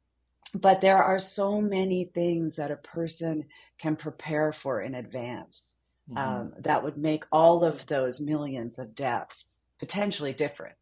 but 0.52 0.82
there 0.82 1.02
are 1.02 1.18
so 1.18 1.62
many 1.62 2.04
things 2.04 2.56
that 2.56 2.70
a 2.70 2.76
person 2.76 3.46
can 3.78 3.96
prepare 3.96 4.52
for 4.52 4.82
in 4.82 4.94
advance 4.94 5.62
mm-hmm. 6.06 6.18
um, 6.18 6.52
that 6.58 6.84
would 6.84 6.98
make 6.98 7.24
all 7.32 7.64
of 7.64 7.86
those 7.86 8.20
millions 8.20 8.78
of 8.78 8.94
deaths 8.94 9.46
potentially 9.78 10.34
different 10.34 10.76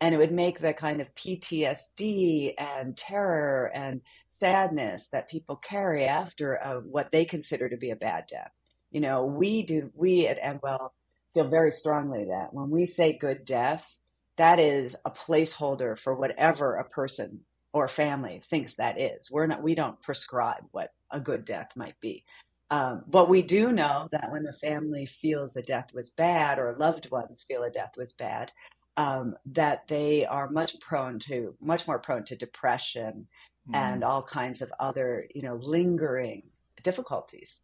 and 0.00 0.14
it 0.14 0.18
would 0.18 0.32
make 0.32 0.60
the 0.60 0.72
kind 0.72 1.00
of 1.00 1.14
PTSD 1.14 2.54
and 2.58 2.96
terror 2.96 3.70
and 3.74 4.00
sadness 4.40 5.08
that 5.08 5.28
people 5.28 5.56
carry 5.56 6.04
after 6.04 6.54
a, 6.54 6.80
what 6.80 7.10
they 7.10 7.24
consider 7.24 7.68
to 7.68 7.76
be 7.76 7.90
a 7.90 7.96
bad 7.96 8.24
death. 8.30 8.52
You 8.90 9.00
know, 9.00 9.24
we 9.24 9.62
do, 9.64 9.90
we 9.94 10.26
at 10.26 10.40
Endwell 10.40 10.90
feel 11.34 11.48
very 11.48 11.72
strongly 11.72 12.26
that 12.26 12.54
when 12.54 12.70
we 12.70 12.86
say 12.86 13.12
good 13.12 13.44
death, 13.44 13.98
that 14.36 14.60
is 14.60 14.96
a 15.04 15.10
placeholder 15.10 15.98
for 15.98 16.14
whatever 16.14 16.76
a 16.76 16.88
person 16.88 17.40
or 17.72 17.88
family 17.88 18.40
thinks 18.48 18.76
that 18.76 19.00
is. 19.00 19.30
We're 19.30 19.46
not, 19.46 19.62
we 19.62 19.74
don't 19.74 20.00
prescribe 20.00 20.64
what 20.70 20.92
a 21.10 21.20
good 21.20 21.44
death 21.44 21.70
might 21.76 22.00
be. 22.00 22.24
Um, 22.70 23.02
but 23.08 23.28
we 23.28 23.42
do 23.42 23.72
know 23.72 24.08
that 24.12 24.30
when 24.30 24.44
the 24.44 24.52
family 24.52 25.06
feels 25.06 25.56
a 25.56 25.62
death 25.62 25.88
was 25.92 26.10
bad 26.10 26.58
or 26.58 26.76
loved 26.78 27.10
ones 27.10 27.44
feel 27.48 27.64
a 27.64 27.70
death 27.70 27.92
was 27.96 28.12
bad, 28.12 28.52
um, 28.98 29.36
that 29.46 29.86
they 29.86 30.26
are 30.26 30.50
much 30.50 30.78
prone 30.80 31.20
to 31.20 31.54
much 31.60 31.86
more 31.86 32.00
prone 32.00 32.24
to 32.24 32.36
depression 32.36 33.28
mm. 33.70 33.74
and 33.74 34.02
all 34.02 34.22
kinds 34.22 34.60
of 34.60 34.70
other 34.78 35.26
you 35.34 35.40
know 35.40 35.54
lingering 35.62 36.42
difficulties 36.82 37.62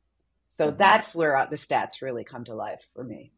so 0.56 0.70
mm. 0.70 0.78
that's 0.78 1.14
where 1.14 1.46
the 1.50 1.56
stats 1.56 2.00
really 2.00 2.24
come 2.24 2.44
to 2.44 2.54
life 2.54 2.88
for 2.94 3.04
me 3.04 3.32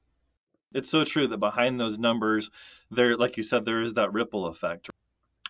it's 0.75 0.91
so 0.91 1.05
true 1.05 1.27
that 1.27 1.39
behind 1.39 1.81
those 1.81 1.99
numbers 1.99 2.51
there 2.91 3.17
like 3.17 3.39
you 3.39 3.43
said 3.43 3.65
there 3.65 3.83
is 3.83 3.95
that 3.95 4.13
ripple 4.13 4.47
effect 4.47 4.91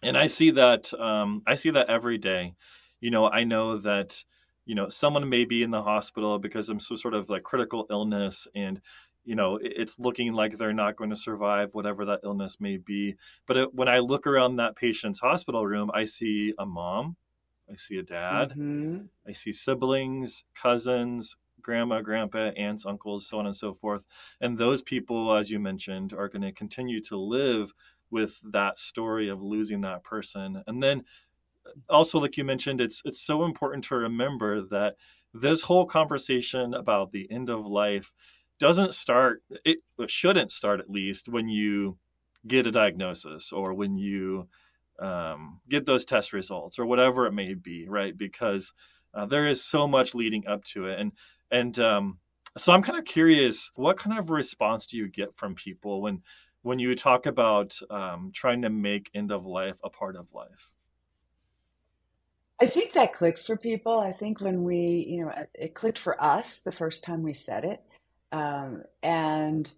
and 0.03 0.17
i 0.17 0.29
see 0.29 0.53
that 0.53 0.95
um, 0.95 1.43
i 1.49 1.57
see 1.57 1.71
that 1.71 1.91
every 1.91 2.17
day 2.17 2.55
you 3.01 3.11
know 3.11 3.29
i 3.29 3.43
know 3.43 3.77
that 3.77 4.23
you 4.67 4.75
know 4.77 4.89
someone 4.89 5.29
may 5.29 5.45
be 5.45 5.65
in 5.65 5.73
the 5.73 5.83
hospital 5.83 6.39
because 6.39 6.69
of 6.69 6.81
some 6.81 6.97
sort 6.97 7.15
of 7.15 7.29
like 7.29 7.43
critical 7.43 7.87
illness 7.91 8.47
and 8.55 8.81
you 9.27 9.35
know 9.35 9.59
it's 9.61 9.99
looking 9.99 10.33
like 10.33 10.57
they're 10.57 10.73
not 10.73 10.97
going 10.97 11.11
to 11.11 11.17
survive 11.17 11.75
whatever 11.75 12.07
that 12.07 12.21
illness 12.25 12.57
may 12.61 12.79
be. 12.79 13.17
But 13.47 13.57
it, 13.57 13.75
when 13.75 13.89
i 13.89 13.99
look 13.99 14.27
around 14.27 14.57
that 14.57 14.77
patient's 14.77 15.21
hospital 15.21 15.67
room 15.67 15.91
i 15.93 16.05
see 16.05 16.55
a 16.59 16.65
mom 16.65 17.17
i 17.71 17.77
see 17.77 17.99
a 17.99 18.03
dad 18.03 18.51
mm-hmm. 18.51 18.99
i 19.29 19.33
see 19.33 19.53
siblings 19.53 20.45
cousins 20.55 21.37
grandma 21.67 22.01
grandpa 22.01 22.51
aunts 22.57 22.87
uncles 22.87 23.29
so 23.29 23.39
on 23.41 23.47
and 23.47 23.57
so 23.57 23.75
forth. 23.75 24.05
And 24.41 24.57
those 24.57 24.83
people 24.83 25.37
as 25.37 25.51
you 25.51 25.59
mentioned 25.59 26.13
are 26.13 26.29
going 26.29 26.43
to 26.43 26.53
continue 26.53 27.01
to 27.03 27.17
live 27.17 27.75
with 28.09 28.41
that 28.53 28.79
story 28.79 29.29
of 29.29 29.43
losing 29.43 29.81
that 29.81 30.05
person. 30.05 30.63
And 30.69 30.81
then 30.81 31.03
also 31.91 32.21
like 32.21 32.37
you 32.37 32.45
mentioned 32.45 32.81
it's 32.81 33.03
it's 33.05 33.21
so 33.21 33.45
important 33.45 33.83
to 33.85 33.97
remember 33.97 34.63
that 34.63 34.95
this 35.35 35.63
whole 35.63 35.87
conversation 35.87 36.73
about 36.73 37.11
the 37.11 37.27
end 37.31 37.51
of 37.51 37.67
life 37.67 38.13
doesn't 38.59 38.95
start 38.95 39.43
it 39.65 39.79
shouldn't 40.09 40.53
start 40.53 40.81
at 40.81 40.91
least 40.91 41.29
when 41.29 41.49
you 41.49 41.97
get 42.47 42.67
a 42.67 42.71
diagnosis 42.71 43.53
or 43.53 43.75
when 43.75 43.97
you 43.97 44.49
um, 44.99 45.61
get 45.69 45.85
those 45.85 46.05
test 46.05 46.33
results 46.33 46.79
or 46.79 46.87
whatever 46.87 47.27
it 47.27 47.33
may 47.33 47.55
be 47.55 47.87
right 47.89 48.17
because 48.17 48.73
uh, 49.15 49.27
there 49.27 49.47
is 49.47 49.63
so 49.63 49.87
much 49.87 50.15
leading 50.15 50.47
up 50.47 50.65
to 50.65 50.87
it 50.87 50.99
and 50.99 51.13
and 51.51 51.79
um, 51.79 52.19
so 52.57 52.73
i'm 52.73 52.83
kind 52.83 52.99
of 52.99 53.05
curious 53.05 53.71
what 53.75 53.99
kind 53.99 54.19
of 54.19 54.31
response 54.31 54.87
do 54.87 54.97
you 54.97 55.09
get 55.09 55.37
from 55.37 55.55
people 55.55 56.01
when 56.01 56.23
when 56.63 56.79
you 56.79 56.95
talk 56.97 57.27
about 57.27 57.79
um, 57.91 58.31
trying 58.35 58.63
to 58.63 58.71
make 58.71 59.11
end 59.15 59.31
of 59.31 59.45
life 59.45 59.77
a 59.85 59.91
part 59.91 60.17
of 60.17 60.27
life 60.33 60.71
I 62.59 62.67
think 62.67 62.95
that 62.95 63.13
clicks 63.13 63.45
for 63.45 63.57
people. 63.57 63.99
I 64.01 64.13
think 64.13 64.41
when 64.41 64.65
we, 64.65 65.05
you 65.09 65.25
know, 65.25 65.33
it 65.55 65.75
clicked 65.75 65.99
for 65.99 66.23
us 66.23 66.61
the 66.61 66.73
first 66.73 67.05
time 67.05 67.23
we 67.23 67.35
said 67.35 67.65
it. 67.65 67.83
Um, 68.33 68.83
and 69.03 69.71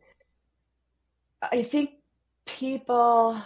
I 1.42 1.62
think 1.62 1.90
people, 2.46 3.40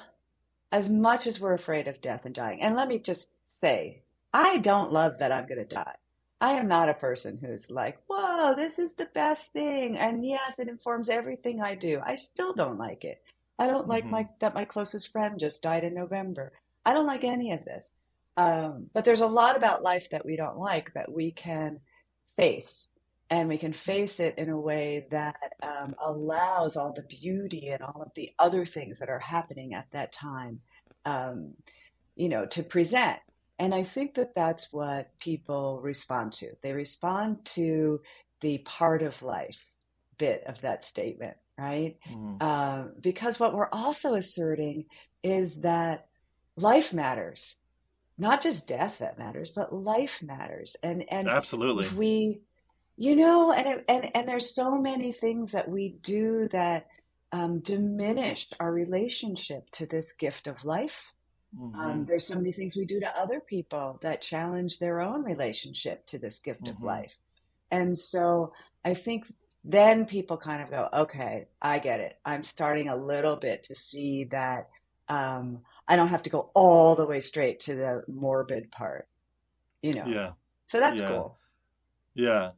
as 0.71 0.89
much 0.89 1.27
as 1.27 1.41
we're 1.41 1.55
afraid 1.55 1.89
of 1.89 2.01
death 2.01 2.25
and 2.25 2.35
dying, 2.35 2.63
and 2.63 2.77
let 2.77 2.89
me 2.89 2.99
just 2.99 3.31
say, 3.61 4.03
I 4.33 4.59
don't 4.59 4.93
love 4.93 5.19
that 5.19 5.33
I'm 5.33 5.47
going 5.47 5.67
to 5.67 5.75
die. 5.75 5.97
I 6.41 6.53
am 6.55 6.67
not 6.67 6.89
a 6.89 6.95
person 6.95 7.39
who's 7.41 7.71
like, 7.71 7.99
whoa, 8.09 8.55
this 8.57 8.81
is 8.81 8.95
the 8.95 9.09
best 9.15 9.53
thing. 9.53 9.97
And 9.97 10.27
yes, 10.27 10.59
it 10.59 10.69
informs 10.69 11.09
everything 11.09 11.63
I 11.63 11.77
do. 11.77 12.01
I 12.05 12.17
still 12.17 12.53
don't 12.53 12.79
like 12.79 13.05
it. 13.05 13.23
I 13.59 13.69
don't 13.69 13.83
mm-hmm. 13.83 13.91
like 13.91 14.07
my 14.07 14.29
that 14.41 14.55
my 14.55 14.65
closest 14.65 15.13
friend 15.13 15.39
just 15.39 15.63
died 15.63 15.85
in 15.85 15.95
November. 15.95 16.53
I 16.85 16.95
don't 16.95 17.07
like 17.07 17.23
any 17.23 17.53
of 17.53 17.65
this. 17.65 17.91
Um, 18.37 18.91
but 18.93 19.05
there's 19.05 19.21
a 19.21 19.27
lot 19.27 19.57
about 19.57 19.85
life 19.85 20.09
that 20.11 20.27
we 20.27 20.37
don't 20.37 20.59
like 20.59 20.95
that 20.95 21.13
we 21.13 21.31
can 21.31 21.79
face 22.37 22.89
and 23.33 23.49
we 23.49 23.57
can 23.57 23.73
face 23.73 24.21
it 24.21 24.37
in 24.37 24.51
a 24.51 24.61
way 24.61 25.07
that 25.11 25.55
um, 25.62 25.95
allows 26.05 26.77
all 26.77 26.93
the 26.93 27.03
beauty 27.03 27.69
and 27.69 27.83
all 27.83 28.03
of 28.03 28.12
the 28.15 28.31
other 28.39 28.67
things 28.67 28.99
that 28.99 29.09
are 29.09 29.19
happening 29.19 29.73
at 29.73 29.91
that 29.91 30.12
time 30.12 30.61
um, 31.07 31.55
you 32.15 32.29
know 32.29 32.45
to 32.47 32.62
present. 32.62 33.19
And 33.59 33.75
i 33.75 33.83
think 33.83 34.15
that 34.15 34.35
that's 34.35 34.69
what 34.71 35.19
people 35.19 35.81
respond 35.83 36.35
to. 36.35 36.51
They 36.62 36.73
respond 36.73 37.45
to 37.57 38.01
the 38.43 38.59
part 38.59 39.03
of 39.03 39.23
life 39.23 39.77
bit 40.19 40.45
of 40.47 40.61
that 40.61 40.85
statement 40.85 41.37
right? 41.59 41.97
Mm. 42.11 42.37
uh, 42.41 42.89
because 43.01 43.39
what 43.39 43.55
we're 43.55 43.69
also 43.73 44.15
asserting 44.15 44.87
is 45.23 45.57
that 45.61 46.07
life 46.57 46.93
matters. 46.93 47.57
Not 48.19 48.43
just 48.43 48.69
death 48.69 48.99
that 48.99 49.19
matters 49.19 49.51
but 49.51 49.73
life 49.73 50.23
matters. 50.23 50.77
And 50.83 51.05
and 51.11 51.29
absolutely. 51.29 51.87
if 51.87 51.95
we 51.95 52.43
you 52.97 53.17
know 53.17 53.53
and 53.53 53.67
it, 53.69 53.85
and 53.89 54.11
and 54.15 54.29
there's 54.29 54.55
so 54.55 54.79
many 54.81 55.13
things 55.13 55.53
that 55.53 55.69
we 55.69 55.91
do 56.03 56.49
that 56.53 56.87
um, 57.33 57.61
diminish 57.61 58.49
our 58.61 58.73
relationship 58.73 59.71
to 59.71 59.87
this 59.87 60.13
gift 60.13 60.47
of 60.47 60.65
life 60.65 60.95
um, 61.61 61.73
mm-hmm. 61.73 61.81
um, 61.81 62.05
there's 62.05 62.27
so 62.27 62.35
many 62.37 62.53
things 62.53 62.77
we 62.77 62.85
do 62.87 63.01
to 63.01 63.19
other 63.19 63.41
people 63.41 63.99
that 64.03 64.23
challenge 64.23 64.79
their 64.79 65.01
own 65.01 65.25
relationship 65.25 66.07
to 66.07 66.19
this 66.19 66.41
gift 66.41 66.65
mm-hmm. 66.65 66.77
of 66.77 66.83
life 66.83 67.13
And 67.71 67.99
so 67.99 68.53
I 68.85 68.95
think 68.95 69.33
then 69.65 70.07
people 70.07 70.37
kind 70.37 70.63
of 70.63 70.71
go, 70.71 70.89
okay, 70.93 71.49
I 71.61 71.79
get 71.79 72.01
it. 72.01 72.19
I'm 72.25 72.43
starting 72.43 72.89
a 72.89 72.97
little 72.97 73.37
bit 73.37 73.65
to 73.65 73.75
see 73.75 74.25
that 74.25 74.69
um, 75.09 75.61
I 75.89 75.97
don't 75.97 76.09
have 76.09 76.25
to 76.25 76.31
go 76.31 76.51
all 76.55 76.95
the 76.97 77.07
way 77.07 77.21
straight 77.21 77.61
to 77.61 77.75
the 77.75 78.05
morbid 78.09 78.71
part, 78.71 79.09
you 79.83 79.93
know? 79.95 80.07
Yeah. 80.07 80.33
So 80.67 80.81
that's 80.81 81.01
Yeah. 81.01 81.09
cool. 81.09 81.39
Yeah. 82.15 82.51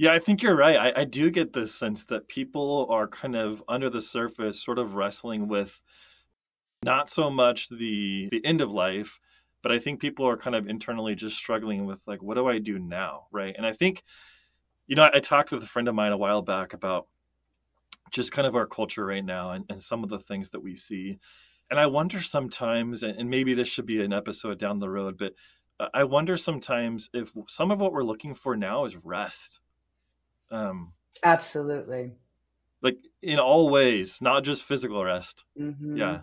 Yeah, 0.00 0.14
I 0.14 0.18
think 0.18 0.42
you're 0.42 0.56
right. 0.56 0.78
I, 0.78 1.02
I 1.02 1.04
do 1.04 1.30
get 1.30 1.52
this 1.52 1.74
sense 1.74 2.06
that 2.06 2.26
people 2.26 2.86
are 2.88 3.06
kind 3.06 3.36
of 3.36 3.62
under 3.68 3.90
the 3.90 4.00
surface, 4.00 4.64
sort 4.64 4.78
of 4.78 4.94
wrestling 4.94 5.46
with 5.46 5.82
not 6.82 7.10
so 7.10 7.28
much 7.28 7.68
the 7.68 8.26
the 8.30 8.42
end 8.42 8.62
of 8.62 8.72
life, 8.72 9.20
but 9.62 9.72
I 9.72 9.78
think 9.78 10.00
people 10.00 10.26
are 10.26 10.38
kind 10.38 10.56
of 10.56 10.66
internally 10.66 11.14
just 11.14 11.36
struggling 11.36 11.84
with 11.84 12.02
like, 12.06 12.22
what 12.22 12.36
do 12.36 12.48
I 12.48 12.58
do 12.58 12.78
now? 12.78 13.26
Right. 13.30 13.54
And 13.54 13.66
I 13.66 13.74
think, 13.74 14.02
you 14.86 14.96
know, 14.96 15.02
I, 15.02 15.18
I 15.18 15.20
talked 15.20 15.52
with 15.52 15.62
a 15.62 15.66
friend 15.66 15.86
of 15.86 15.94
mine 15.94 16.12
a 16.12 16.16
while 16.16 16.40
back 16.40 16.72
about 16.72 17.06
just 18.10 18.32
kind 18.32 18.46
of 18.48 18.56
our 18.56 18.66
culture 18.66 19.04
right 19.04 19.22
now 19.22 19.50
and, 19.50 19.66
and 19.68 19.82
some 19.82 20.02
of 20.02 20.08
the 20.08 20.18
things 20.18 20.48
that 20.50 20.62
we 20.62 20.76
see. 20.76 21.18
And 21.70 21.78
I 21.78 21.84
wonder 21.84 22.22
sometimes, 22.22 23.02
and, 23.02 23.28
maybe 23.28 23.52
this 23.52 23.68
should 23.68 23.84
be 23.84 24.02
an 24.02 24.14
episode 24.14 24.58
down 24.58 24.78
the 24.78 24.88
road, 24.88 25.18
but 25.18 25.34
uh, 25.78 25.88
I 25.92 26.04
wonder 26.04 26.38
sometimes 26.38 27.10
if 27.12 27.32
some 27.48 27.70
of 27.70 27.80
what 27.80 27.92
we're 27.92 28.02
looking 28.02 28.34
for 28.34 28.56
now 28.56 28.86
is 28.86 28.96
rest. 28.96 29.60
Um, 30.50 30.94
Absolutely. 31.22 32.18
like 32.82 32.98
in 33.22 33.38
all 33.38 33.68
ways, 33.68 34.20
not 34.20 34.44
just 34.44 34.64
physical 34.64 35.04
rest. 35.04 35.44
hmm 35.56 36.12
Yeah. 36.12 36.22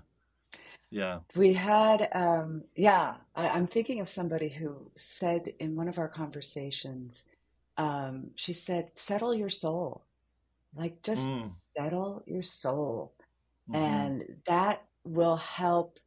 Yeah. 0.91 1.21
We 1.35 1.53
had, 1.53 2.09
um, 2.13 2.63
yeah, 2.75 3.17
I, 3.35 3.49
I'm 3.49 3.67
thinking 3.67 3.99
of 3.99 4.09
somebody 4.09 4.49
who 4.49 4.91
said 4.95 5.49
in 5.59 5.75
one 5.75 5.87
of 5.87 5.99
our 5.99 6.09
conversations, 6.09 7.25
um, 7.77 8.31
she 8.35 8.53
said, 8.53 8.91
settle 8.97 9.35
your 9.35 9.49
soul. 9.49 10.05
Like, 10.75 11.03
just 11.03 11.33
Mm, 11.33 11.57
settle 11.77 12.23
your 12.27 12.43
soul. 12.43 13.15
hmm 13.67 14.07
And 14.07 14.41
that 14.47 14.87
will 15.05 15.37
help 15.37 15.99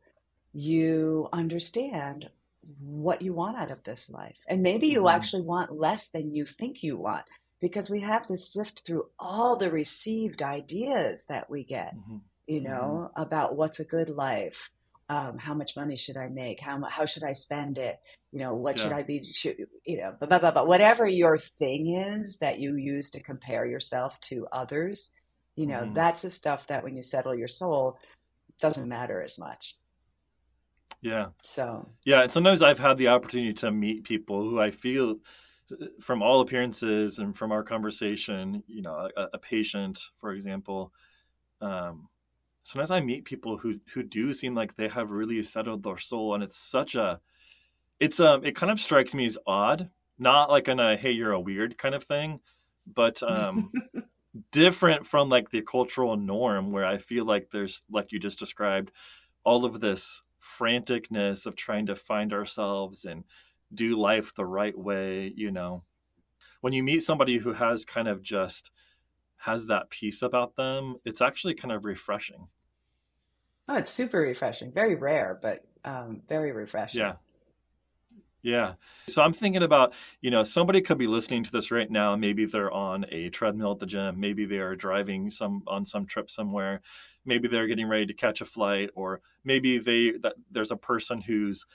you 0.53 1.29
understand 1.33 2.31
what 2.81 3.23
you 3.23 3.35
want 3.35 3.59
out 3.59 3.71
of 3.73 3.85
this 3.85 4.11
life. 4.11 4.39
And 4.49 4.63
maybe 4.63 4.89
you 4.89 5.09
hmm 5.09 5.11
actually 5.11 5.43
want 5.43 5.73
less 5.73 6.11
than 6.11 6.35
you 6.35 6.47
think 6.47 6.83
you 6.83 6.99
want 6.99 7.27
because 7.61 7.91
we 7.91 8.01
have 8.01 8.27
to 8.27 8.37
sift 8.37 8.83
through 8.87 9.07
all 9.19 9.57
the 9.57 9.71
received 9.71 10.43
ideas 10.43 11.27
that 11.29 11.51
we 11.51 11.65
get, 11.65 11.95
hmm 11.95 12.19
you 12.47 12.61
hmm 12.61 12.63
know, 12.63 13.11
about 13.17 13.57
what's 13.57 13.81
a 13.81 13.85
good 13.85 14.11
life. 14.11 14.71
Um, 15.09 15.39
how 15.39 15.55
much 15.55 15.77
money 15.77 15.97
should 15.97 16.17
I 16.17 16.29
make? 16.29 16.61
How 16.61 16.81
how 16.85 17.05
should 17.05 17.25
I 17.25 17.33
spend 17.33 17.79
it? 17.79 17.99
You 18.33 18.41
know, 18.41 18.55
what 18.55 18.79
should 18.79 18.93
I 18.93 19.03
be? 19.03 19.33
Should, 19.33 19.57
you 19.85 19.99
know, 19.99 20.15
blah, 20.19 20.29
blah, 20.29 20.39
blah, 20.39 20.53
blah. 20.53 20.65
Whatever 20.65 21.07
your 21.07 21.37
thing 21.39 21.97
is 21.97 22.39
that 22.39 22.61
you 22.61 22.77
use 22.77 23.11
to 23.11 23.23
compare 23.23 23.67
yourself 23.67 24.19
to 24.23 24.47
others, 24.53 25.11
you 25.57 25.67
know, 25.67 25.87
hmm 25.87 25.95
that's 25.95 26.23
the 26.23 26.31
stuff 26.31 26.67
that 26.69 26.85
when 26.85 26.95
you 26.97 27.03
settle 27.03 27.35
your 27.35 27.49
soul, 27.49 27.99
doesn't 28.61 28.89
matter 28.89 29.23
as 29.23 29.39
much. 29.39 29.77
Yeah. 31.03 31.29
So, 31.43 31.91
Yeah. 32.05 32.23
And 32.23 32.33
sometimes 32.33 32.63
I've 32.63 32.79
had 32.79 32.99
the 32.99 33.09
opportunity 33.09 33.55
to 33.55 33.71
meet 33.71 34.05
people 34.05 34.43
who 34.43 34.61
I 34.61 34.71
feel, 34.71 35.17
from 36.01 36.23
all 36.23 36.41
appearances 36.41 37.19
and 37.19 37.37
from 37.37 37.53
our 37.53 37.63
conversation, 37.63 38.63
you 38.67 38.83
know, 38.83 39.09
a, 39.17 39.23
a 39.35 39.39
patient, 39.39 40.01
for 40.17 40.33
example, 40.33 40.93
um, 41.61 42.09
sometimes 42.65 42.91
I 42.91 43.01
meet 43.01 43.25
people 43.25 43.59
who 43.59 43.81
who 43.95 44.03
do 44.03 44.33
seem 44.33 44.55
like 44.55 44.77
they 44.77 44.89
have 44.89 45.11
really 45.11 45.43
settled 45.43 45.83
their 45.83 45.99
soul, 45.99 46.35
and 46.35 46.43
it's 46.43 46.57
such 46.57 46.95
a 46.95 47.21
it's 47.99 48.21
um 48.21 48.45
it 48.45 48.57
kind 48.57 48.73
of 48.73 48.81
strikes 48.81 49.15
me 49.15 49.27
as 49.27 49.39
odd, 49.47 49.91
not 50.19 50.51
like 50.51 50.69
in 50.69 50.81
a 50.81 50.97
hey 50.97 51.11
you're 51.11 51.33
a 51.33 51.41
weird 51.41 51.79
kind 51.79 51.95
of 51.95 52.05
thing, 52.05 52.41
but 52.87 53.23
um 53.23 53.71
different 54.53 55.07
from 55.07 55.29
like 55.29 55.51
the 55.51 55.63
cultural 55.63 56.17
norm 56.17 56.73
where 56.73 56.87
I 56.87 56.99
feel 56.99 57.25
like 57.25 57.51
there's 57.51 57.83
like 57.91 58.13
you 58.13 58.19
just 58.19 58.39
described 58.39 58.93
all 59.45 59.65
of 59.65 59.81
this 59.81 60.23
franticness 60.41 61.47
of 61.47 61.57
trying 61.57 61.87
to 61.87 61.97
find 61.97 62.33
ourselves 62.33 63.05
and 63.05 63.25
do 63.73 63.99
life 63.99 64.35
the 64.35 64.45
right 64.47 64.77
way, 64.77 65.33
you 65.35 65.51
know. 65.51 65.85
When 66.61 66.73
you 66.73 66.83
meet 66.83 67.03
somebody 67.03 67.39
who 67.39 67.53
has 67.55 67.85
kind 67.85 68.09
of 68.09 68.23
just 68.23 68.71
has 69.39 69.67
that 69.67 69.89
peace 69.91 70.23
about 70.23 70.57
them, 70.57 70.97
it's 71.05 71.23
actually 71.23 71.55
kind 71.55 71.73
of 71.73 71.85
refreshing. 71.85 72.49
oh, 73.69 73.77
it's 73.77 73.91
super 73.91 74.19
refreshing. 74.19 74.73
Very 74.73 74.97
rare, 74.97 75.39
but 75.41 75.65
um, 75.85 76.23
very 76.29 76.53
refreshing. 76.53 77.01
Yeah. 77.01 77.15
Yeah. 78.43 78.73
So 79.07 79.23
I'm 79.23 79.35
thinking 79.35 79.63
about, 79.63 79.93
you 80.23 80.31
know, 80.31 80.45
somebody 80.45 80.81
could 80.81 80.97
be 80.97 81.07
listening 81.07 81.45
to 81.45 81.53
this 81.53 81.71
right 81.71 81.91
now. 81.91 82.17
Maybe 82.17 82.47
they're 82.47 82.73
on 82.73 83.05
a 83.11 83.29
treadmill 83.29 83.73
at 83.73 83.81
the 83.81 83.87
gym. 83.87 84.19
Maybe 84.19 84.47
they 84.47 84.59
are 84.59 84.75
driving 84.75 85.31
some 85.31 85.63
on 85.67 85.85
some 85.85 86.07
trip 86.07 86.31
somewhere. 86.31 86.81
Maybe 87.27 87.49
they're 87.49 87.67
getting 87.67 87.87
ready 87.87 88.07
to 88.07 88.15
catch 88.15 88.41
a 88.41 88.47
flight, 88.47 88.91
or 88.95 89.21
maybe 89.45 89.79
they 89.79 90.13
that 90.23 90.35
there's 90.51 90.71
a 90.71 90.77
person 90.77 91.21
who's, 91.21 91.67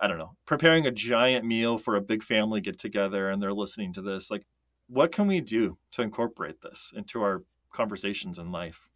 I 0.00 0.06
don't 0.08 0.18
know, 0.18 0.36
preparing 0.46 0.86
a 0.86 0.90
giant 0.92 1.44
meal 1.44 1.78
for 1.78 1.96
a 1.96 2.00
big 2.00 2.22
family 2.22 2.60
get 2.60 2.78
together, 2.78 3.30
and 3.30 3.42
they're 3.42 3.52
listening 3.54 3.92
to 3.94 4.02
this. 4.02 4.30
Like, 4.30 4.46
what 4.88 5.12
can 5.12 5.26
we 5.26 5.40
do 5.40 5.78
to 5.92 6.02
incorporate 6.02 6.60
this 6.62 6.92
into 6.96 7.22
our 7.22 7.44
conversations 7.72 8.38
in 8.38 8.52
life? 8.52 8.88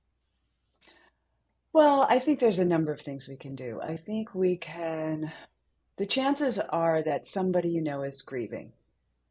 Well, 1.73 2.07
I 2.09 2.19
think 2.19 2.41
there's 2.41 2.59
a 2.59 2.65
number 2.65 2.93
of 2.93 3.01
things 3.01 3.29
we 3.29 3.37
can 3.37 3.55
do. 3.57 3.81
I 3.83 3.97
think 3.97 4.35
we 4.35 4.57
can, 4.57 5.33
the 5.99 6.07
chances 6.07 6.59
are 6.59 7.03
that 7.03 7.27
somebody 7.27 7.71
you 7.71 7.83
know 7.83 8.03
is 8.03 8.23
grieving. 8.23 8.73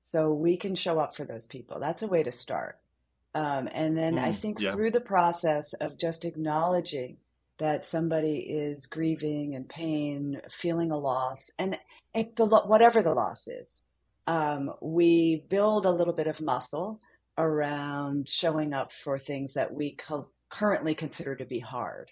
So 0.06 0.34
we 0.34 0.58
can 0.58 0.76
show 0.76 1.00
up 1.00 1.16
for 1.16 1.26
those 1.26 1.48
people. 1.48 1.80
That's 1.80 2.04
a 2.04 2.08
way 2.08 2.24
to 2.24 2.32
start. 2.32 2.80
Um, 3.36 3.70
and 3.74 3.98
then 3.98 4.18
I 4.20 4.32
Mm, 4.32 4.34
think 4.34 4.60
yeah. 4.60 4.72
through 4.72 4.92
the 4.92 5.02
process 5.02 5.74
of 5.74 5.98
just 6.00 6.26
acknowledging 6.26 7.18
that 7.62 7.86
somebody 7.86 8.40
is 8.40 8.88
grieving 8.88 9.56
and 9.56 9.70
pain, 9.70 10.42
feeling 10.50 10.92
a 10.92 10.98
loss, 10.98 11.52
and 11.60 11.78
the, 12.16 12.64
whatever 12.66 13.04
the 13.04 13.14
loss 13.14 13.48
is, 13.48 13.84
um, 14.28 14.74
we 14.82 15.46
build 15.48 15.86
a 15.86 15.92
little 15.92 16.14
bit 16.14 16.28
of 16.28 16.42
muscle 16.42 17.00
around 17.38 18.28
showing 18.28 18.74
up 18.74 18.92
for 19.04 19.20
things 19.20 19.54
that 19.54 19.74
we 19.74 19.96
co- 19.96 20.32
currently 20.50 20.96
consider 20.96 21.36
to 21.36 21.46
be 21.46 21.60
hard, 21.60 22.10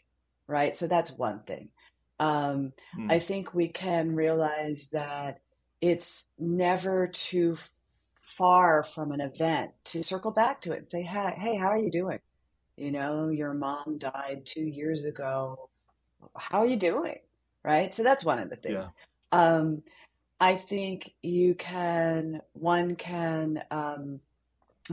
right? 0.48 0.76
So 0.78 0.88
that's 0.88 1.12
one 1.12 1.42
thing. 1.48 1.70
Um, 2.20 2.74
Mm, 2.96 3.12
I 3.12 3.20
think 3.20 3.54
we 3.56 3.70
can 3.70 4.16
realize 4.16 4.90
that 4.94 5.40
it's 5.82 6.28
never 6.38 7.08
too 7.08 7.58
far 8.38 8.84
from 8.96 9.12
an 9.12 9.22
event 9.22 9.72
to 9.86 10.04
circle 10.04 10.32
back 10.32 10.62
to 10.62 10.74
it 10.74 10.78
and 10.78 10.88
say, 10.88 11.02
hey, 11.02 11.34
hey, 11.38 11.58
how 11.58 11.70
are 11.70 11.80
you 11.80 11.92
doing? 11.92 12.20
You 12.80 12.92
know, 12.92 13.28
your 13.28 13.54
mom 13.54 13.98
died 13.98 14.44
two 14.46 14.64
years 14.64 15.04
ago. 15.04 15.70
How 16.38 16.60
are 16.60 16.66
you 16.66 16.78
doing? 16.78 17.18
Right? 17.64 17.94
So 17.94 18.04
that's 18.04 18.24
one 18.24 18.40
of 18.40 18.50
the 18.50 18.56
things. 18.56 18.86
yeah. 18.86 18.90
Um, 19.32 19.84
I 20.40 20.56
think 20.56 21.14
you 21.22 21.56
can, 21.56 22.42
one 22.54 22.96
can 22.96 23.62
um, 23.70 24.22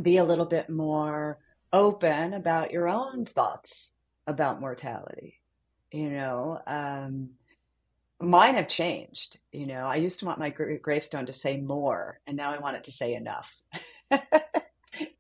be 0.01 0.17
a 0.17 0.25
little 0.25 0.47
bit 0.47 0.69
more 0.69 1.39
open 1.73 2.35
about 2.35 2.73
your 2.73 2.89
own 2.89 3.25
thoughts 3.25 3.95
about 4.27 4.61
mortality. 4.61 5.41
You 5.93 6.11
know, 6.11 6.61
um, 6.67 7.31
mine 8.21 8.55
have 8.57 8.69
changed. 8.69 9.39
You 9.53 9.67
know, 9.67 9.87
I 9.87 9.97
used 9.97 10.19
to 10.21 10.27
want 10.27 10.41
my 10.41 10.51
gra- 10.51 10.79
gravestone 10.79 11.27
to 11.27 11.33
say 11.33 11.59
more, 11.59 12.21
and 12.27 12.37
now 12.37 12.53
I 12.53 12.59
want 12.59 12.77
it 12.77 12.85
to 12.85 12.93
say 12.93 13.15
enough. 13.15 13.51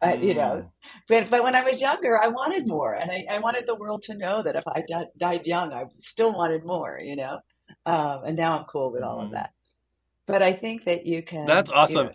Uh, 0.02 0.16
you 0.20 0.34
know, 0.34 0.62
Mm, 0.62 0.70
but, 1.08 1.30
but 1.30 1.42
when 1.42 1.54
I 1.54 1.62
was 1.64 1.80
younger, 1.80 2.20
I 2.20 2.28
wanted 2.28 2.66
more, 2.68 2.94
and 2.94 3.10
I, 3.10 3.26
I 3.30 3.38
wanted 3.40 3.66
the 3.66 3.74
world 3.74 4.02
to 4.04 4.14
know 4.16 4.42
that 4.42 4.56
if 4.56 4.64
I 4.66 4.82
di- 4.86 5.06
died 5.18 5.46
young, 5.46 5.72
I 5.72 5.84
still 5.98 6.32
wanted 6.32 6.64
more. 6.64 6.98
You 7.02 7.16
know, 7.16 7.38
um, 7.86 8.22
and 8.26 8.36
now 8.36 8.58
I'm 8.58 8.64
cool 8.66 8.92
with 8.92 9.02
all 9.02 9.20
of 9.20 9.30
mhm. 9.30 9.32
that. 9.32 9.50
But 10.26 10.42
I 10.42 10.52
think 10.54 10.84
that 10.86 11.06
you 11.06 11.22
can, 11.22 11.62
That's 11.62 11.70
you 11.84 11.96
awesome. 11.96 11.98
know, 11.98 12.12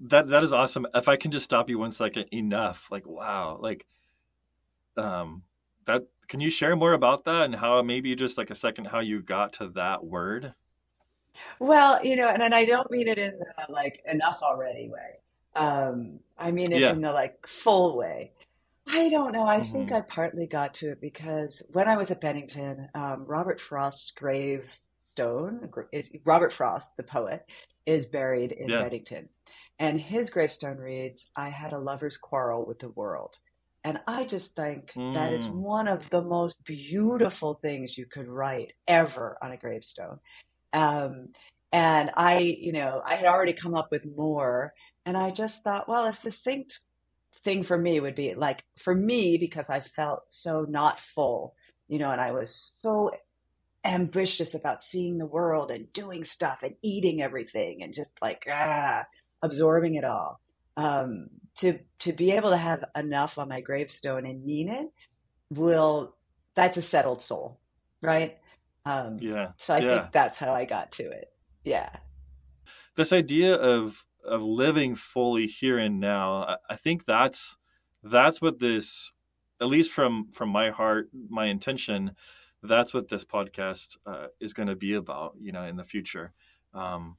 That 0.00 0.28
that 0.28 0.42
is 0.44 0.52
awesome. 0.52 0.86
If 0.94 1.08
I 1.08 1.16
can 1.16 1.30
just 1.30 1.44
stop 1.46 1.70
you 1.70 1.78
one 1.78 1.92
second, 1.92 2.26
enough. 2.32 2.88
Like 2.90 3.06
wow. 3.06 3.58
Like 3.60 3.86
um 4.96 5.42
that 5.86 6.02
can 6.28 6.40
you 6.40 6.50
share 6.50 6.76
more 6.76 6.92
about 6.92 7.24
that 7.24 7.42
and 7.42 7.54
how 7.56 7.82
maybe 7.82 8.14
just 8.14 8.38
like 8.38 8.50
a 8.50 8.54
second 8.54 8.86
how 8.86 9.00
you 9.00 9.22
got 9.22 9.52
to 9.54 9.68
that 9.70 10.04
word? 10.04 10.54
well, 11.58 12.04
you 12.04 12.16
know, 12.16 12.28
and, 12.28 12.42
and 12.42 12.54
I 12.54 12.64
don't 12.64 12.90
mean 12.90 13.08
it 13.08 13.18
in 13.18 13.38
the 13.38 13.72
like 13.72 14.02
enough 14.06 14.38
already 14.42 14.88
way. 14.90 15.19
Um, 15.54 16.20
I 16.38 16.52
mean 16.52 16.72
it 16.72 16.82
Yeah. 16.82 16.88
in 16.88 17.00
the 17.00 17.12
like 17.12 17.46
full 17.46 17.96
way. 17.96 18.32
I 18.88 19.08
don't 19.10 19.32
know. 19.32 19.46
I 19.46 19.62
think 19.62 19.90
hmm 19.90 19.92
I 19.92 20.00
partly 20.02 20.46
got 20.46 20.74
to 20.74 20.92
it 20.92 21.00
because 21.00 21.62
when 21.72 21.88
I 21.88 21.96
was 21.96 22.10
at 22.10 22.20
Bennington, 22.20 22.88
um, 22.94 23.24
Robert 23.26 23.60
Frost's 23.60 24.12
gravestone, 24.12 25.70
Robert 26.24 26.52
Frost, 26.52 26.96
the 26.96 27.04
poet, 27.04 27.42
is 27.86 28.06
buried 28.06 28.52
in 28.52 28.74
Yeah. 28.74 28.76
Bennington. 28.76 29.28
And 29.78 30.00
his 30.00 30.30
gravestone 30.30 30.78
reads, 30.78 31.30
I 31.36 31.50
had 31.50 31.72
a 31.72 31.78
lover's 31.78 32.18
quarrel 32.18 32.66
with 32.66 32.80
the 32.80 32.90
world. 32.90 33.38
And 33.84 34.00
I 34.06 34.24
just 34.24 34.54
think 34.56 34.98
that 35.14 35.32
is 35.32 35.46
Mm, 35.46 35.50
one 35.50 35.88
of 35.88 36.10
the 36.10 36.22
most 36.22 36.62
beautiful 36.64 37.54
things 37.62 37.96
you 37.96 38.06
could 38.06 38.28
write 38.28 38.72
ever 38.88 39.38
on 39.42 39.52
a 39.52 39.56
gravestone. 39.56 40.20
Um, 40.72 41.28
And 41.72 42.10
I, 42.16 42.38
you 42.40 42.72
know, 42.72 43.00
I 43.06 43.14
had 43.14 43.26
already 43.26 43.52
come 43.52 43.74
up 43.76 43.88
with 43.92 44.04
more. 44.16 44.72
And 45.06 45.16
I 45.16 45.30
just 45.30 45.64
thought, 45.64 45.88
well, 45.88 46.06
a 46.06 46.12
succinct 46.12 46.80
thing 47.42 47.62
for 47.62 47.76
me 47.78 48.00
would 48.00 48.14
be 48.14 48.34
like, 48.34 48.64
for 48.76 48.94
me, 48.94 49.38
because 49.38 49.70
I 49.70 49.80
felt 49.80 50.24
so 50.28 50.66
not 50.68 51.00
full, 51.00 51.54
you 51.88 51.98
know, 51.98 52.10
and 52.10 52.20
I 52.20 52.32
was 52.32 52.74
so 52.78 53.10
ambitious 53.84 54.54
about 54.54 54.84
seeing 54.84 55.18
the 55.18 55.26
world 55.26 55.70
and 55.70 55.92
doing 55.92 56.24
stuff 56.24 56.62
and 56.62 56.74
eating 56.82 57.22
everything 57.22 57.82
and 57.82 57.94
just 57.94 58.20
like, 58.20 58.46
ah, 58.50 59.04
absorbing 59.42 59.94
it 59.94 60.04
all. 60.04 60.40
Um, 60.76 61.28
to 61.56 61.78
to 62.00 62.12
be 62.12 62.32
able 62.32 62.50
to 62.50 62.56
have 62.56 62.84
enough 62.96 63.38
on 63.38 63.48
my 63.48 63.60
gravestone 63.60 64.24
and 64.24 64.44
mean 64.44 64.68
it 64.68 64.86
will 65.50 66.14
that's 66.54 66.76
a 66.76 66.82
settled 66.82 67.22
soul, 67.22 67.60
right? 68.02 68.38
Um, 68.84 69.18
yeah. 69.20 69.52
So 69.56 69.74
I 69.74 69.78
yeah. 69.78 69.90
think 69.90 70.12
that's 70.12 70.38
how 70.38 70.54
I 70.54 70.64
got 70.64 70.92
to 70.92 71.04
it. 71.04 71.30
Yeah. 71.64 71.90
This 72.96 73.12
idea 73.12 73.54
of 73.54 74.04
of 74.30 74.42
living 74.42 74.94
fully 74.94 75.46
here 75.46 75.78
and 75.78 76.00
now, 76.00 76.44
I, 76.44 76.56
I 76.70 76.76
think 76.76 77.04
that's 77.04 77.58
that's 78.02 78.40
what 78.40 78.58
this, 78.58 79.12
at 79.60 79.68
least 79.68 79.92
from 79.92 80.30
from 80.32 80.48
my 80.48 80.70
heart, 80.70 81.10
my 81.28 81.46
intention, 81.46 82.12
that's 82.62 82.94
what 82.94 83.08
this 83.08 83.24
podcast 83.24 83.96
uh, 84.06 84.28
is 84.40 84.52
going 84.52 84.68
to 84.68 84.76
be 84.76 84.94
about. 84.94 85.34
You 85.40 85.52
know, 85.52 85.64
in 85.64 85.76
the 85.76 85.84
future. 85.84 86.32
Um, 86.72 87.16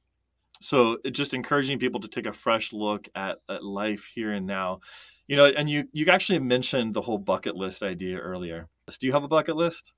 so 0.62 0.98
just 1.10 1.34
encouraging 1.34 1.78
people 1.78 2.00
to 2.00 2.08
take 2.08 2.26
a 2.26 2.32
fresh 2.32 2.72
look 2.72 3.08
at, 3.14 3.38
at 3.48 3.64
life 3.64 4.10
here 4.14 4.32
and 4.32 4.46
now 4.46 4.80
you 5.26 5.36
know 5.36 5.46
and 5.46 5.68
you 5.68 5.88
you 5.92 6.06
actually 6.06 6.38
mentioned 6.38 6.94
the 6.94 7.00
whole 7.00 7.18
bucket 7.18 7.56
list 7.56 7.82
idea 7.82 8.18
earlier 8.18 8.68
do 9.00 9.06
you 9.06 9.12
have 9.12 9.24
a 9.24 9.28
bucket 9.28 9.56
list 9.56 9.92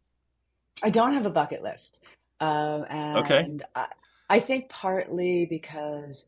i 0.83 0.91
don't 0.91 1.13
have 1.13 1.27
a 1.27 1.31
bucket 1.31 1.63
list 1.63 2.01
um, 2.41 2.85
and 2.89 3.19
okay 3.19 3.47
I, 3.75 3.87
I 4.31 4.41
think 4.41 4.69
partly 4.69 5.47
because 5.47 6.27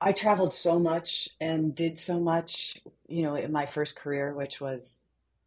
i 0.00 0.12
traveled 0.12 0.54
so 0.54 0.78
much 0.78 1.28
and 1.40 1.74
did 1.74 1.98
so 1.98 2.18
much 2.18 2.80
you 3.08 3.22
know 3.22 3.34
in 3.34 3.52
my 3.52 3.66
first 3.66 3.96
career 3.96 4.34
which 4.34 4.60
was 4.60 5.04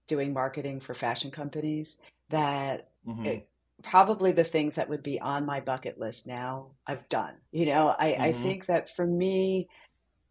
doing 0.07 0.33
marketing 0.33 0.79
for 0.79 0.93
fashion 0.93 1.31
companies 1.31 1.97
that 2.29 2.89
mm-hmm. 3.07 3.25
it, 3.25 3.47
probably 3.83 4.31
the 4.31 4.43
things 4.43 4.75
that 4.75 4.89
would 4.89 5.03
be 5.03 5.19
on 5.19 5.45
my 5.45 5.59
bucket 5.59 5.99
list 5.99 6.25
now 6.25 6.67
I've 6.87 7.07
done. 7.09 7.33
You 7.51 7.67
know, 7.67 7.95
I, 7.97 8.11
mm-hmm. 8.11 8.21
I 8.21 8.31
think 8.33 8.65
that 8.67 8.95
for 8.95 9.05
me, 9.05 9.69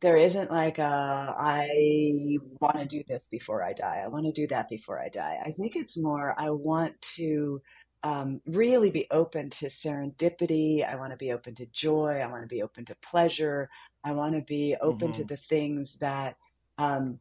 there 0.00 0.16
isn't 0.16 0.50
like 0.50 0.78
a, 0.78 1.34
I 1.38 2.38
want 2.60 2.76
to 2.78 2.86
do 2.86 3.04
this 3.06 3.22
before 3.30 3.62
I 3.62 3.72
die. 3.72 4.02
I 4.04 4.08
want 4.08 4.24
to 4.26 4.32
do 4.32 4.48
that 4.48 4.68
before 4.68 5.00
I 5.00 5.08
die. 5.08 5.38
I 5.44 5.52
think 5.52 5.76
it's 5.76 5.96
more, 5.96 6.34
I 6.36 6.50
want 6.50 7.00
to 7.16 7.62
um, 8.02 8.40
really 8.46 8.90
be 8.90 9.06
open 9.12 9.48
to 9.50 9.66
serendipity. 9.66 10.84
I 10.84 10.96
want 10.96 11.12
to 11.12 11.16
be 11.16 11.30
open 11.30 11.54
to 11.56 11.66
joy. 11.66 12.20
I 12.22 12.26
want 12.26 12.42
to 12.42 12.48
be 12.48 12.62
open 12.62 12.84
to 12.86 12.96
pleasure. 12.96 13.70
I 14.04 14.12
want 14.12 14.34
to 14.34 14.42
be 14.42 14.76
open 14.80 15.08
mm-hmm. 15.08 15.22
to 15.22 15.24
the 15.24 15.36
things 15.36 15.96
that, 15.96 16.36
um, 16.78 17.20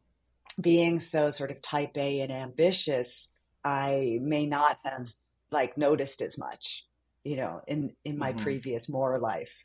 being 0.60 1.00
so 1.00 1.30
sort 1.30 1.50
of 1.50 1.62
type 1.62 1.96
A 1.96 2.20
and 2.20 2.32
ambitious, 2.32 3.30
I 3.64 4.18
may 4.20 4.46
not 4.46 4.78
have 4.84 5.08
like 5.50 5.78
noticed 5.78 6.22
as 6.22 6.38
much, 6.38 6.84
you 7.24 7.36
know, 7.36 7.60
in 7.66 7.94
in 8.04 8.18
my 8.18 8.32
mm-hmm. 8.32 8.42
previous 8.42 8.88
more 8.88 9.18
life. 9.18 9.52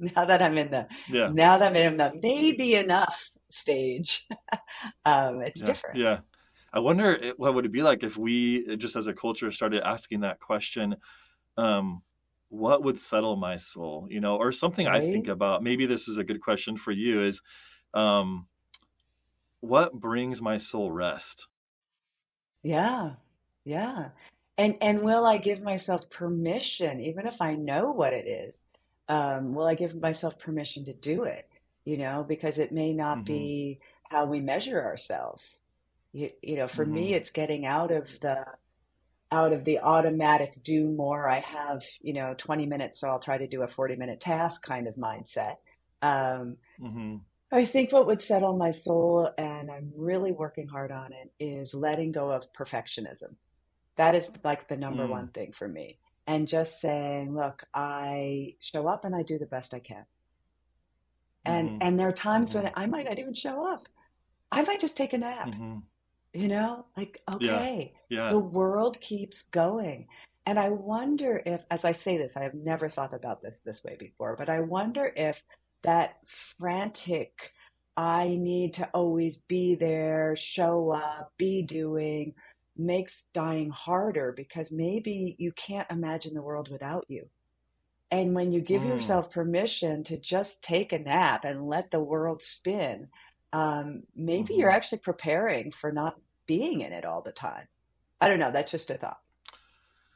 Now 0.00 0.26
that 0.26 0.42
I'm 0.42 0.56
in 0.56 0.70
the 0.70 0.86
yeah. 1.08 1.28
now 1.32 1.58
that 1.58 1.70
I'm 1.70 1.76
in 1.76 1.96
the 1.96 2.12
maybe 2.22 2.74
enough 2.74 3.32
stage, 3.50 4.28
um, 5.04 5.42
it's 5.42 5.60
yeah. 5.60 5.66
different. 5.66 5.98
Yeah. 5.98 6.18
I 6.72 6.78
wonder 6.78 7.32
what 7.36 7.54
would 7.54 7.64
it 7.64 7.72
be 7.72 7.82
like 7.82 8.04
if 8.04 8.16
we 8.16 8.76
just 8.76 8.94
as 8.94 9.08
a 9.08 9.12
culture 9.12 9.50
started 9.50 9.82
asking 9.82 10.20
that 10.20 10.38
question. 10.38 10.94
Um, 11.56 12.02
what 12.50 12.82
would 12.82 12.98
settle 12.98 13.36
my 13.36 13.56
soul 13.56 14.06
you 14.10 14.20
know 14.20 14.36
or 14.36 14.52
something 14.52 14.86
right? 14.86 14.96
i 14.96 15.00
think 15.00 15.28
about 15.28 15.62
maybe 15.62 15.86
this 15.86 16.08
is 16.08 16.16
a 16.16 16.24
good 16.24 16.40
question 16.40 16.76
for 16.76 16.92
you 16.92 17.24
is 17.24 17.42
um 17.94 18.46
what 19.60 19.92
brings 19.92 20.40
my 20.40 20.56
soul 20.56 20.90
rest 20.90 21.46
yeah 22.62 23.12
yeah 23.64 24.08
and 24.58 24.76
and 24.80 25.02
will 25.02 25.24
I 25.24 25.38
give 25.38 25.62
myself 25.62 26.10
permission, 26.10 27.00
even 27.00 27.26
if 27.26 27.40
I 27.40 27.54
know 27.54 27.92
what 27.92 28.12
it 28.12 28.26
is? 28.26 28.56
Um, 29.08 29.54
will 29.54 29.66
I 29.66 29.74
give 29.74 29.94
myself 29.94 30.38
permission 30.38 30.84
to 30.86 30.92
do 30.92 31.22
it? 31.22 31.48
You 31.84 31.96
know, 31.96 32.26
because 32.28 32.58
it 32.58 32.72
may 32.72 32.92
not 32.92 33.18
mm-hmm. 33.18 33.24
be 33.24 33.80
how 34.10 34.26
we 34.26 34.40
measure 34.40 34.84
ourselves. 34.84 35.62
You, 36.12 36.30
you 36.42 36.56
know, 36.56 36.66
for 36.66 36.84
mm-hmm. 36.84 36.94
me, 36.94 37.14
it's 37.14 37.30
getting 37.30 37.64
out 37.64 37.92
of 37.92 38.08
the 38.20 38.44
out 39.30 39.52
of 39.52 39.64
the 39.64 39.80
automatic 39.80 40.62
do 40.62 40.90
more. 40.90 41.28
I 41.28 41.40
have 41.40 41.82
you 42.00 42.14
know 42.14 42.34
20 42.36 42.66
minutes, 42.66 43.00
so 43.00 43.08
I'll 43.08 43.18
try 43.18 43.38
to 43.38 43.46
do 43.46 43.62
a 43.62 43.68
40 43.68 43.96
minute 43.96 44.20
task 44.20 44.62
kind 44.62 44.86
of 44.86 44.94
mindset. 44.96 45.56
Um, 46.02 46.56
mm-hmm. 46.80 47.16
I 47.50 47.64
think 47.64 47.92
what 47.92 48.06
would 48.06 48.20
settle 48.20 48.56
my 48.56 48.72
soul, 48.72 49.30
and 49.38 49.70
I'm 49.70 49.92
really 49.96 50.32
working 50.32 50.66
hard 50.66 50.92
on 50.92 51.12
it, 51.12 51.32
is 51.42 51.74
letting 51.74 52.12
go 52.12 52.30
of 52.30 52.52
perfectionism. 52.52 53.36
That 53.96 54.14
is 54.14 54.30
like 54.44 54.68
the 54.68 54.76
number 54.76 55.06
mm. 55.06 55.10
one 55.10 55.28
thing 55.28 55.52
for 55.52 55.66
me. 55.66 55.98
And 56.26 56.46
just 56.46 56.80
saying, 56.80 57.34
look, 57.34 57.64
I 57.72 58.54
show 58.60 58.86
up 58.86 59.06
and 59.06 59.16
I 59.16 59.22
do 59.22 59.38
the 59.38 59.46
best 59.46 59.72
I 59.72 59.78
can. 59.78 60.04
And 61.44 61.70
mm-hmm. 61.70 61.78
and 61.80 61.98
there 61.98 62.08
are 62.08 62.12
times 62.12 62.52
mm-hmm. 62.52 62.64
when 62.64 62.72
I 62.76 62.86
might 62.86 63.06
not 63.06 63.18
even 63.18 63.34
show 63.34 63.72
up. 63.72 63.80
I 64.52 64.62
might 64.62 64.80
just 64.80 64.96
take 64.96 65.14
a 65.14 65.18
nap. 65.18 65.54
You 66.32 66.48
know, 66.48 66.86
like 66.96 67.20
okay, 67.32 67.94
yeah. 68.10 68.24
Yeah. 68.24 68.28
the 68.28 68.38
world 68.38 69.00
keeps 69.00 69.42
going. 69.42 70.08
And 70.46 70.58
I 70.58 70.70
wonder 70.70 71.42
if, 71.44 71.62
as 71.70 71.84
I 71.84 71.92
say 71.92 72.16
this, 72.16 72.36
I 72.36 72.44
have 72.44 72.54
never 72.54 72.88
thought 72.88 73.12
about 73.12 73.42
this 73.42 73.60
this 73.60 73.84
way 73.84 73.96
before, 73.98 74.34
but 74.36 74.48
I 74.48 74.60
wonder 74.60 75.12
if 75.14 75.42
that 75.82 76.16
frantic, 76.58 77.52
I 77.96 78.28
need 78.28 78.74
to 78.74 78.88
always 78.94 79.36
be 79.36 79.74
there, 79.74 80.36
show 80.36 80.90
up, 80.90 81.32
be 81.36 81.62
doing, 81.62 82.34
makes 82.78 83.26
dying 83.34 83.70
harder 83.70 84.32
because 84.32 84.72
maybe 84.72 85.36
you 85.38 85.52
can't 85.52 85.90
imagine 85.90 86.32
the 86.32 86.42
world 86.42 86.70
without 86.70 87.04
you. 87.08 87.28
And 88.10 88.34
when 88.34 88.52
you 88.52 88.60
give 88.60 88.82
mm. 88.82 88.88
yourself 88.88 89.30
permission 89.30 90.04
to 90.04 90.16
just 90.16 90.62
take 90.62 90.92
a 90.92 90.98
nap 90.98 91.44
and 91.44 91.68
let 91.68 91.90
the 91.90 92.00
world 92.00 92.42
spin, 92.42 93.08
um, 93.52 94.02
maybe 94.14 94.44
mm-hmm. 94.44 94.60
you're 94.60 94.70
actually 94.70 94.98
preparing 94.98 95.72
for 95.72 95.92
not 95.92 96.16
being 96.46 96.80
in 96.80 96.92
it 96.92 97.04
all 97.04 97.22
the 97.22 97.32
time. 97.32 97.68
I 98.20 98.28
don't 98.28 98.38
know. 98.38 98.50
That's 98.50 98.70
just 98.70 98.90
a 98.90 98.98
thought. 98.98 99.18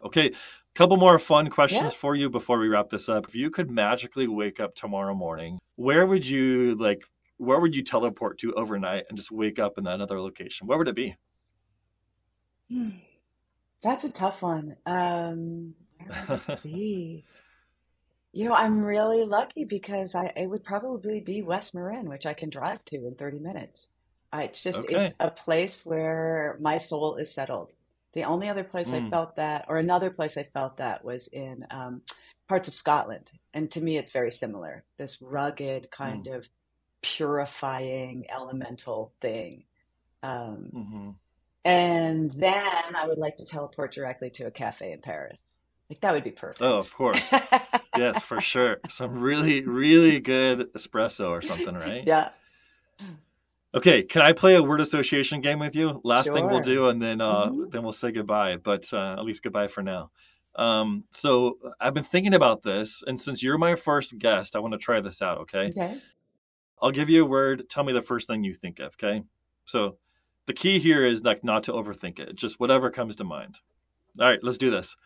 Okay. 0.04 0.28
A 0.28 0.78
couple 0.78 0.96
more 0.96 1.18
fun 1.18 1.50
questions 1.50 1.92
yeah. 1.92 1.98
for 1.98 2.14
you 2.14 2.30
before 2.30 2.58
we 2.58 2.68
wrap 2.68 2.90
this 2.90 3.08
up. 3.08 3.28
If 3.28 3.34
you 3.34 3.50
could 3.50 3.70
magically 3.70 4.26
wake 4.26 4.58
up 4.58 4.74
tomorrow 4.74 5.14
morning, 5.14 5.58
where 5.76 6.06
would 6.06 6.26
you 6.26 6.74
like, 6.76 7.02
where 7.36 7.60
would 7.60 7.76
you 7.76 7.82
teleport 7.82 8.38
to 8.38 8.54
overnight 8.54 9.04
and 9.08 9.18
just 9.18 9.30
wake 9.30 9.58
up 9.58 9.78
in 9.78 9.84
that 9.84 10.00
other 10.00 10.20
location? 10.20 10.66
Where 10.66 10.78
would 10.78 10.88
it 10.88 10.96
be? 10.96 11.16
That's 13.82 14.04
a 14.04 14.10
tough 14.10 14.42
one. 14.42 14.76
Um, 14.86 15.74
be? 16.62 17.24
You 18.32 18.48
know, 18.48 18.54
I'm 18.54 18.84
really 18.84 19.24
lucky 19.24 19.64
because 19.64 20.14
I 20.14 20.32
it 20.36 20.48
would 20.48 20.64
probably 20.64 21.20
be 21.20 21.42
West 21.42 21.74
Marin, 21.74 22.08
which 22.08 22.26
I 22.26 22.34
can 22.34 22.50
drive 22.50 22.84
to 22.86 23.06
in 23.06 23.14
30 23.14 23.38
minutes. 23.38 23.88
I, 24.32 24.44
it's 24.44 24.62
just 24.62 24.80
okay. 24.80 25.02
it's 25.02 25.14
a 25.20 25.30
place 25.30 25.84
where 25.84 26.56
my 26.60 26.78
soul 26.78 27.16
is 27.16 27.32
settled. 27.32 27.74
The 28.14 28.24
only 28.24 28.48
other 28.48 28.64
place 28.64 28.88
mm. 28.88 29.06
I 29.06 29.10
felt 29.10 29.36
that, 29.36 29.66
or 29.68 29.76
another 29.76 30.10
place 30.10 30.36
I 30.36 30.44
felt 30.44 30.78
that, 30.78 31.04
was 31.04 31.28
in 31.28 31.66
um, 31.70 32.02
parts 32.48 32.68
of 32.68 32.74
Scotland, 32.74 33.30
and 33.54 33.70
to 33.72 33.80
me, 33.80 33.98
it's 33.98 34.12
very 34.12 34.30
similar. 34.30 34.84
This 34.98 35.20
rugged 35.20 35.90
kind 35.90 36.26
mm. 36.26 36.36
of 36.36 36.48
purifying 37.02 38.26
elemental 38.30 39.12
thing. 39.20 39.64
Um, 40.22 40.70
mm-hmm. 40.74 41.10
And 41.64 42.32
then 42.32 42.96
I 42.96 43.06
would 43.06 43.18
like 43.18 43.36
to 43.36 43.44
teleport 43.44 43.92
directly 43.92 44.30
to 44.30 44.46
a 44.46 44.50
cafe 44.50 44.92
in 44.92 45.00
Paris. 45.00 45.36
Like 45.90 46.00
that 46.00 46.12
would 46.12 46.24
be 46.24 46.30
perfect. 46.30 46.62
Oh, 46.62 46.78
of 46.78 46.94
course. 46.94 47.32
yes, 47.96 48.22
for 48.22 48.40
sure. 48.40 48.78
Some 48.90 49.18
really, 49.18 49.62
really 49.62 50.20
good 50.20 50.72
espresso 50.74 51.30
or 51.30 51.42
something, 51.42 51.74
right? 51.74 52.04
Yeah. 52.06 52.30
Okay, 53.74 54.02
can 54.02 54.22
I 54.22 54.32
play 54.32 54.54
a 54.54 54.62
word 54.62 54.80
association 54.80 55.40
game 55.40 55.58
with 55.58 55.74
you? 55.74 56.00
Last 56.04 56.26
sure. 56.26 56.34
thing 56.34 56.50
we'll 56.50 56.60
do, 56.60 56.88
and 56.88 57.00
then 57.00 57.20
uh, 57.20 57.46
mm-hmm. 57.46 57.70
then 57.70 57.82
we'll 57.82 57.92
say 57.92 58.12
goodbye. 58.12 58.56
But 58.56 58.92
uh, 58.92 59.14
at 59.14 59.24
least 59.24 59.42
goodbye 59.42 59.68
for 59.68 59.82
now. 59.82 60.10
Um, 60.56 61.04
so 61.10 61.58
I've 61.80 61.94
been 61.94 62.04
thinking 62.04 62.34
about 62.34 62.62
this, 62.62 63.02
and 63.06 63.18
since 63.18 63.42
you're 63.42 63.56
my 63.56 63.74
first 63.74 64.18
guest, 64.18 64.54
I 64.54 64.58
want 64.58 64.72
to 64.72 64.78
try 64.78 65.00
this 65.00 65.22
out. 65.22 65.38
Okay. 65.38 65.68
Okay. 65.68 65.98
I'll 66.82 66.90
give 66.90 67.08
you 67.08 67.24
a 67.24 67.26
word. 67.26 67.68
Tell 67.70 67.84
me 67.84 67.92
the 67.92 68.02
first 68.02 68.26
thing 68.26 68.44
you 68.44 68.54
think 68.54 68.78
of. 68.78 68.94
Okay. 69.02 69.22
So 69.64 69.96
the 70.46 70.52
key 70.52 70.78
here 70.78 71.06
is 71.06 71.22
like 71.22 71.44
not 71.44 71.62
to 71.64 71.72
overthink 71.72 72.18
it. 72.18 72.34
Just 72.34 72.60
whatever 72.60 72.90
comes 72.90 73.16
to 73.16 73.24
mind. 73.24 73.58
All 74.20 74.26
right, 74.26 74.40
let's 74.42 74.58
do 74.58 74.70
this. 74.70 74.96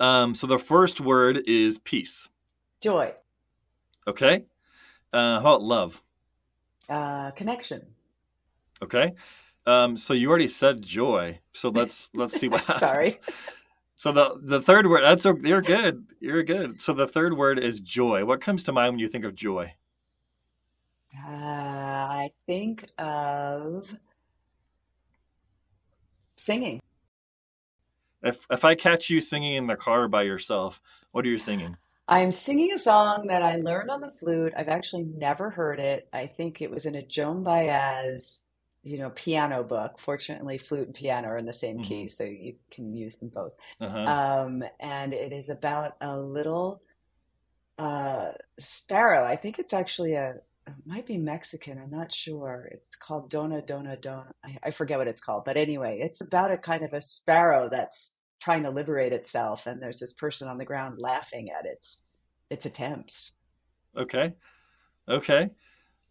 Um, 0.00 0.34
so 0.34 0.46
the 0.46 0.58
first 0.58 1.00
word 1.00 1.42
is 1.46 1.78
peace. 1.78 2.28
Joy. 2.80 3.14
Okay. 4.06 4.44
Uh, 5.12 5.40
how 5.40 5.54
about 5.54 5.62
love? 5.62 6.02
Uh, 6.88 7.30
connection. 7.32 7.86
Okay. 8.82 9.14
Um, 9.66 9.96
so 9.96 10.14
you 10.14 10.28
already 10.30 10.48
said 10.48 10.82
joy. 10.82 11.40
So 11.52 11.68
let's 11.68 12.08
let's 12.14 12.38
see 12.38 12.48
what 12.48 12.60
happens. 12.64 12.80
Sorry. 12.80 13.16
So 13.96 14.12
the 14.12 14.38
the 14.40 14.62
third 14.62 14.86
word 14.86 15.02
that's 15.02 15.24
you're 15.24 15.60
good. 15.60 16.06
You're 16.20 16.44
good. 16.44 16.80
So 16.80 16.92
the 16.92 17.08
third 17.08 17.36
word 17.36 17.58
is 17.58 17.80
joy. 17.80 18.24
What 18.24 18.40
comes 18.40 18.62
to 18.64 18.72
mind 18.72 18.92
when 18.92 19.00
you 19.00 19.08
think 19.08 19.24
of 19.24 19.34
joy? 19.34 19.74
Uh, 21.14 21.30
I 21.30 22.30
think 22.46 22.86
of 22.96 23.88
singing. 26.36 26.80
If 28.22 28.46
if 28.50 28.64
I 28.64 28.74
catch 28.74 29.10
you 29.10 29.20
singing 29.20 29.54
in 29.54 29.66
the 29.66 29.76
car 29.76 30.08
by 30.08 30.22
yourself, 30.22 30.80
what 31.12 31.24
are 31.24 31.28
you 31.28 31.38
singing? 31.38 31.76
I'm 32.08 32.32
singing 32.32 32.72
a 32.72 32.78
song 32.78 33.26
that 33.26 33.42
I 33.42 33.56
learned 33.56 33.90
on 33.90 34.00
the 34.00 34.10
flute. 34.10 34.54
I've 34.56 34.68
actually 34.68 35.04
never 35.04 35.50
heard 35.50 35.78
it. 35.78 36.08
I 36.12 36.26
think 36.26 36.62
it 36.62 36.70
was 36.70 36.86
in 36.86 36.94
a 36.94 37.02
Joan 37.02 37.42
Baez 37.44 38.40
you 38.82 38.98
know, 38.98 39.10
piano 39.10 39.62
book. 39.62 39.98
Fortunately, 39.98 40.58
flute 40.58 40.86
and 40.86 40.94
piano 40.94 41.28
are 41.28 41.36
in 41.38 41.46
the 41.46 41.52
same 41.52 41.80
key, 41.80 42.02
hmm 42.02 42.08
so 42.08 42.24
you 42.24 42.54
can 42.70 42.94
use 42.94 43.16
them 43.16 43.28
both. 43.28 43.52
Uh-huh. 43.80 43.98
Um, 43.98 44.64
and 44.80 45.12
it 45.12 45.32
is 45.32 45.50
about 45.50 45.96
a 46.00 46.16
little 46.18 46.80
uh, 47.78 48.32
sparrow. 48.58 49.24
I 49.24 49.36
think 49.36 49.58
it's 49.58 49.74
actually 49.74 50.14
a, 50.14 50.36
might 50.84 51.06
be 51.06 51.18
Mexican. 51.18 51.78
I'm 51.78 51.90
not 51.90 52.12
sure. 52.12 52.68
It's 52.72 52.96
called 52.96 53.30
Dona 53.30 53.62
Dona 53.62 53.96
Dona. 53.96 54.30
I, 54.44 54.58
I 54.64 54.70
forget 54.70 54.98
what 54.98 55.08
it's 55.08 55.20
called, 55.22 55.44
but 55.44 55.56
anyway, 55.56 56.00
it's 56.02 56.20
about 56.20 56.50
a 56.50 56.58
kind 56.58 56.84
of 56.84 56.92
a 56.92 57.00
sparrow 57.00 57.68
that's 57.70 58.12
trying 58.40 58.62
to 58.62 58.70
liberate 58.70 59.12
itself, 59.12 59.66
and 59.66 59.82
there's 59.82 60.00
this 60.00 60.12
person 60.12 60.48
on 60.48 60.58
the 60.58 60.64
ground 60.64 60.98
laughing 60.98 61.48
at 61.50 61.66
its 61.66 61.98
its 62.50 62.66
attempts. 62.66 63.32
Okay. 63.96 64.34
Okay. 65.08 65.50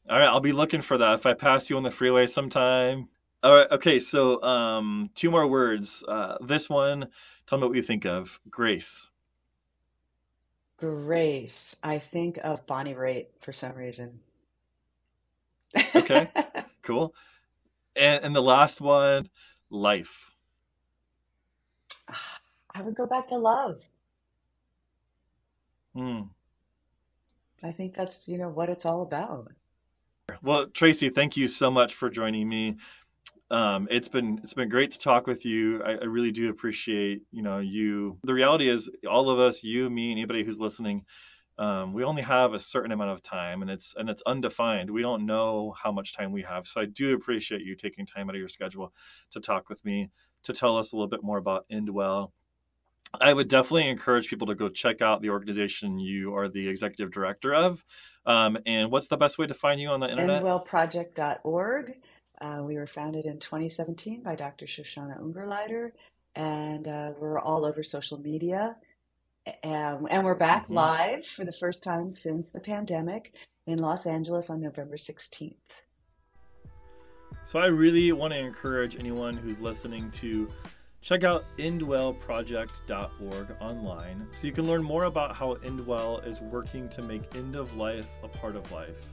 All 0.10 0.18
right, 0.18 0.28
I'll 0.28 0.40
be 0.40 0.54
looking 0.54 0.82
for 0.82 0.98
that 0.98 1.16
if 1.16 1.26
I 1.26 1.34
pass 1.34 1.70
you 1.70 1.78
on 1.78 1.84
the 1.84 1.92
freeway 1.92 2.28
sometime. 2.28 3.10
All 3.44 3.56
right, 3.56 3.68
okay, 3.72 4.00
so 4.00 4.42
um, 4.42 5.10
two 5.14 5.30
more 5.30 5.46
words. 5.46 6.04
Uh, 6.08 6.38
this 6.42 6.70
one, 6.70 7.08
tell 7.46 7.60
me 7.60 7.68
what 7.68 7.76
you 7.76 7.82
think 7.82 8.06
of. 8.06 8.40
Grace. 8.50 9.10
Grace. 10.78 11.76
I 11.84 12.00
think 12.00 12.40
of 12.44 12.66
Bonnie 12.68 12.94
Raitt 12.94 13.28
for 13.42 13.52
some 13.52 13.76
reason. 13.76 14.20
Okay, 15.96 16.30
cool. 16.84 17.14
And, 17.96 18.26
and 18.26 18.36
the 18.36 18.42
last 18.42 18.82
one, 18.82 19.30
life. 19.70 20.32
I 22.74 22.82
would 22.82 22.96
go 22.96 23.06
back 23.08 23.28
to 23.30 23.38
love. 23.38 23.80
Hmm. 25.96 26.22
I 27.64 27.72
think 27.72 27.96
that's, 27.96 28.28
you 28.28 28.38
know, 28.38 28.50
what 28.50 28.70
it's 28.70 28.86
all 28.86 29.02
about. 29.02 29.52
Well, 30.44 30.68
Tracy, 30.68 31.10
thank 31.10 31.38
you 31.38 31.48
so 31.48 31.72
much 31.72 31.96
for 31.96 32.10
joining 32.10 32.48
me. 32.48 32.78
Um, 33.50 33.88
it's 33.90 34.10
been 34.10 34.42
it's 34.44 34.54
been 34.54 34.68
great 34.68 34.92
to 34.92 35.00
talk 35.00 35.26
with 35.26 35.46
you. 35.46 35.82
I, 35.82 35.92
I 35.94 36.04
really 36.04 36.32
do 36.32 36.50
appreciate 36.50 37.22
you 37.32 37.42
know 37.42 37.60
you. 37.60 38.18
The 38.24 38.34
reality 38.34 38.70
is, 38.70 38.90
all 39.10 39.30
of 39.30 39.40
us, 39.40 39.64
you, 39.64 39.90
me, 39.90 40.12
anybody 40.12 40.44
who's 40.44 40.60
listening, 40.60 41.06
um, 41.60 41.94
we 41.94 42.04
only 42.04 42.22
have 42.22 42.54
a 42.54 42.60
certain 42.60 42.92
amount 42.92 43.12
of 43.12 43.24
time, 43.24 43.62
and 43.62 43.72
it's 43.72 43.96
and 43.98 44.10
it's 44.10 44.22
undefined. 44.28 44.92
We 44.92 45.02
don't 45.02 45.26
know 45.26 45.74
how 45.82 45.92
much 45.92 46.16
time 46.16 46.32
we 46.32 46.44
have. 46.44 46.68
So 46.68 46.82
I 46.82 46.86
do 46.86 47.16
appreciate 47.16 47.62
you 47.62 47.76
taking 47.76 48.06
time 48.06 48.30
out 48.30 48.36
of 48.36 48.40
your 48.40 48.50
schedule 48.50 48.94
to 49.32 49.40
talk 49.40 49.70
with 49.70 49.84
me 49.84 50.10
to 50.44 50.54
tell 50.54 50.78
us 50.78 50.92
a 50.92 50.96
little 50.96 51.10
bit 51.10 51.24
more 51.24 51.38
about 51.38 51.66
Endwell. 51.72 52.32
I 53.20 53.34
would 53.34 53.48
definitely 53.48 53.88
encourage 53.88 54.28
people 54.28 54.48
to 54.48 54.56
go 54.56 54.70
check 54.70 55.02
out 55.02 55.22
the 55.22 55.30
organization 55.30 55.98
you 55.98 56.36
are 56.36 56.50
the 56.50 56.68
executive 56.68 57.12
director 57.12 57.56
of. 57.56 57.84
Um, 58.26 58.58
and 58.66 58.92
what's 58.92 59.08
the 59.08 59.18
best 59.18 59.38
way 59.38 59.48
to 59.48 59.54
find 59.54 59.80
you 59.80 59.90
on 59.90 60.02
the 60.02 60.10
internet? 60.10 60.44
Endwellproject.org. 60.44 61.94
Uh, 62.40 62.62
we 62.62 62.76
were 62.76 62.86
founded 62.86 63.26
in 63.26 63.40
2017 63.40 64.22
by 64.22 64.36
Dr. 64.36 64.66
Shoshana 64.66 65.20
Ungerleider, 65.20 65.92
and 66.36 66.88
uh, 66.88 67.12
we're 67.18 67.40
all 67.40 67.66
over 67.66 67.82
social 67.82 68.20
media. 68.20 68.76
Um, 69.64 70.08
and 70.10 70.24
we're 70.26 70.36
back 70.36 70.64
Mm-hmm. 70.66 70.74
live 70.74 71.28
for 71.28 71.46
the 71.46 71.54
first 71.54 71.84
time 71.84 72.12
since 72.12 72.52
the 72.52 72.60
pandemic 72.60 73.34
in 73.66 73.80
Los 73.80 74.06
Angeles 74.06 74.50
on 74.50 74.62
November 74.62 74.98
16th. 74.98 75.54
So 77.46 77.60
I 77.60 77.68
really 77.68 78.12
want 78.12 78.34
to 78.34 78.40
encourage 78.40 78.98
anyone 78.98 79.38
who's 79.38 79.60
listening 79.60 80.12
to 80.12 80.50
check 81.02 81.24
out 81.24 81.46
endwellproject.org 81.58 83.56
online 83.62 84.28
so 84.32 84.48
you 84.48 84.54
can 84.54 84.68
learn 84.68 84.84
more 84.84 85.06
about 85.06 85.38
how 85.38 85.56
Endwell 85.56 86.26
is 86.28 86.42
working 86.42 86.90
to 86.90 87.02
make 87.04 87.36
end 87.36 87.56
of 87.56 87.78
life 87.78 88.10
a 88.24 88.28
part 88.28 88.58
of 88.58 88.70
life. 88.72 89.08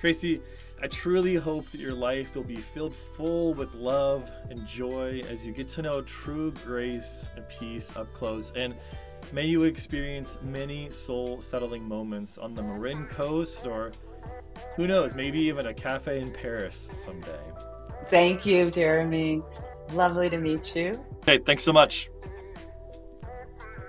Tracy, 0.00 0.40
I 0.82 0.86
truly 0.88 1.34
hope 1.36 1.70
that 1.70 1.80
your 1.80 1.94
life 1.94 2.34
will 2.34 2.44
be 2.44 2.56
filled 2.56 2.94
full 2.94 3.54
with 3.54 3.74
love 3.74 4.32
and 4.50 4.66
joy 4.66 5.22
as 5.28 5.44
you 5.44 5.52
get 5.52 5.68
to 5.70 5.82
know 5.82 6.02
true 6.02 6.52
grace 6.64 7.28
and 7.36 7.48
peace 7.48 7.96
up 7.96 8.12
close. 8.14 8.52
And 8.54 8.74
may 9.32 9.46
you 9.46 9.64
experience 9.64 10.38
many 10.42 10.90
soul 10.90 11.40
settling 11.40 11.86
moments 11.86 12.38
on 12.38 12.54
the 12.54 12.62
Marin 12.62 13.06
Coast 13.06 13.66
or 13.66 13.92
who 14.76 14.86
knows, 14.86 15.14
maybe 15.14 15.38
even 15.40 15.66
a 15.66 15.74
cafe 15.74 16.20
in 16.20 16.32
Paris 16.32 16.88
someday. 16.92 17.40
Thank 18.08 18.46
you, 18.46 18.70
Jeremy. 18.70 19.42
Lovely 19.92 20.30
to 20.30 20.38
meet 20.38 20.74
you. 20.74 20.92
Okay, 21.18 21.38
thanks 21.38 21.62
so 21.62 21.72
much. 21.72 22.10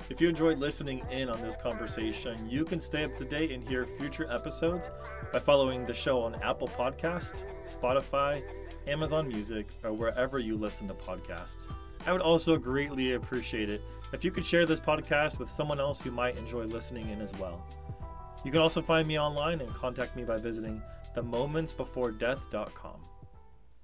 If 0.09 0.19
you 0.19 0.27
enjoyed 0.27 0.57
listening 0.57 1.05
in 1.11 1.29
on 1.29 1.39
this 1.41 1.55
conversation, 1.55 2.49
you 2.49 2.65
can 2.65 2.79
stay 2.79 3.03
up 3.03 3.15
to 3.17 3.25
date 3.25 3.51
and 3.51 3.67
hear 3.67 3.85
future 3.85 4.29
episodes 4.31 4.89
by 5.31 5.37
following 5.37 5.85
the 5.85 5.93
show 5.93 6.21
on 6.21 6.35
Apple 6.41 6.67
Podcasts, 6.67 7.45
Spotify, 7.67 8.41
Amazon 8.87 9.27
Music, 9.27 9.67
or 9.83 9.93
wherever 9.93 10.39
you 10.39 10.57
listen 10.57 10.87
to 10.87 10.95
podcasts. 10.95 11.67
I 12.07 12.11
would 12.11 12.21
also 12.21 12.57
greatly 12.57 13.13
appreciate 13.13 13.69
it 13.69 13.83
if 14.13 14.23
you 14.23 14.31
could 14.31 14.45
share 14.45 14.65
this 14.65 14.79
podcast 14.79 15.39
with 15.39 15.49
someone 15.49 15.79
else 15.79 16.01
who 16.01 16.11
might 16.11 16.37
enjoy 16.37 16.63
listening 16.65 17.09
in 17.09 17.21
as 17.21 17.31
well. 17.33 17.63
You 18.43 18.51
can 18.51 18.61
also 18.61 18.81
find 18.81 19.07
me 19.07 19.19
online 19.19 19.61
and 19.61 19.69
contact 19.69 20.15
me 20.15 20.23
by 20.23 20.37
visiting 20.37 20.81
themomentsbeforedeath.com. 21.15 23.01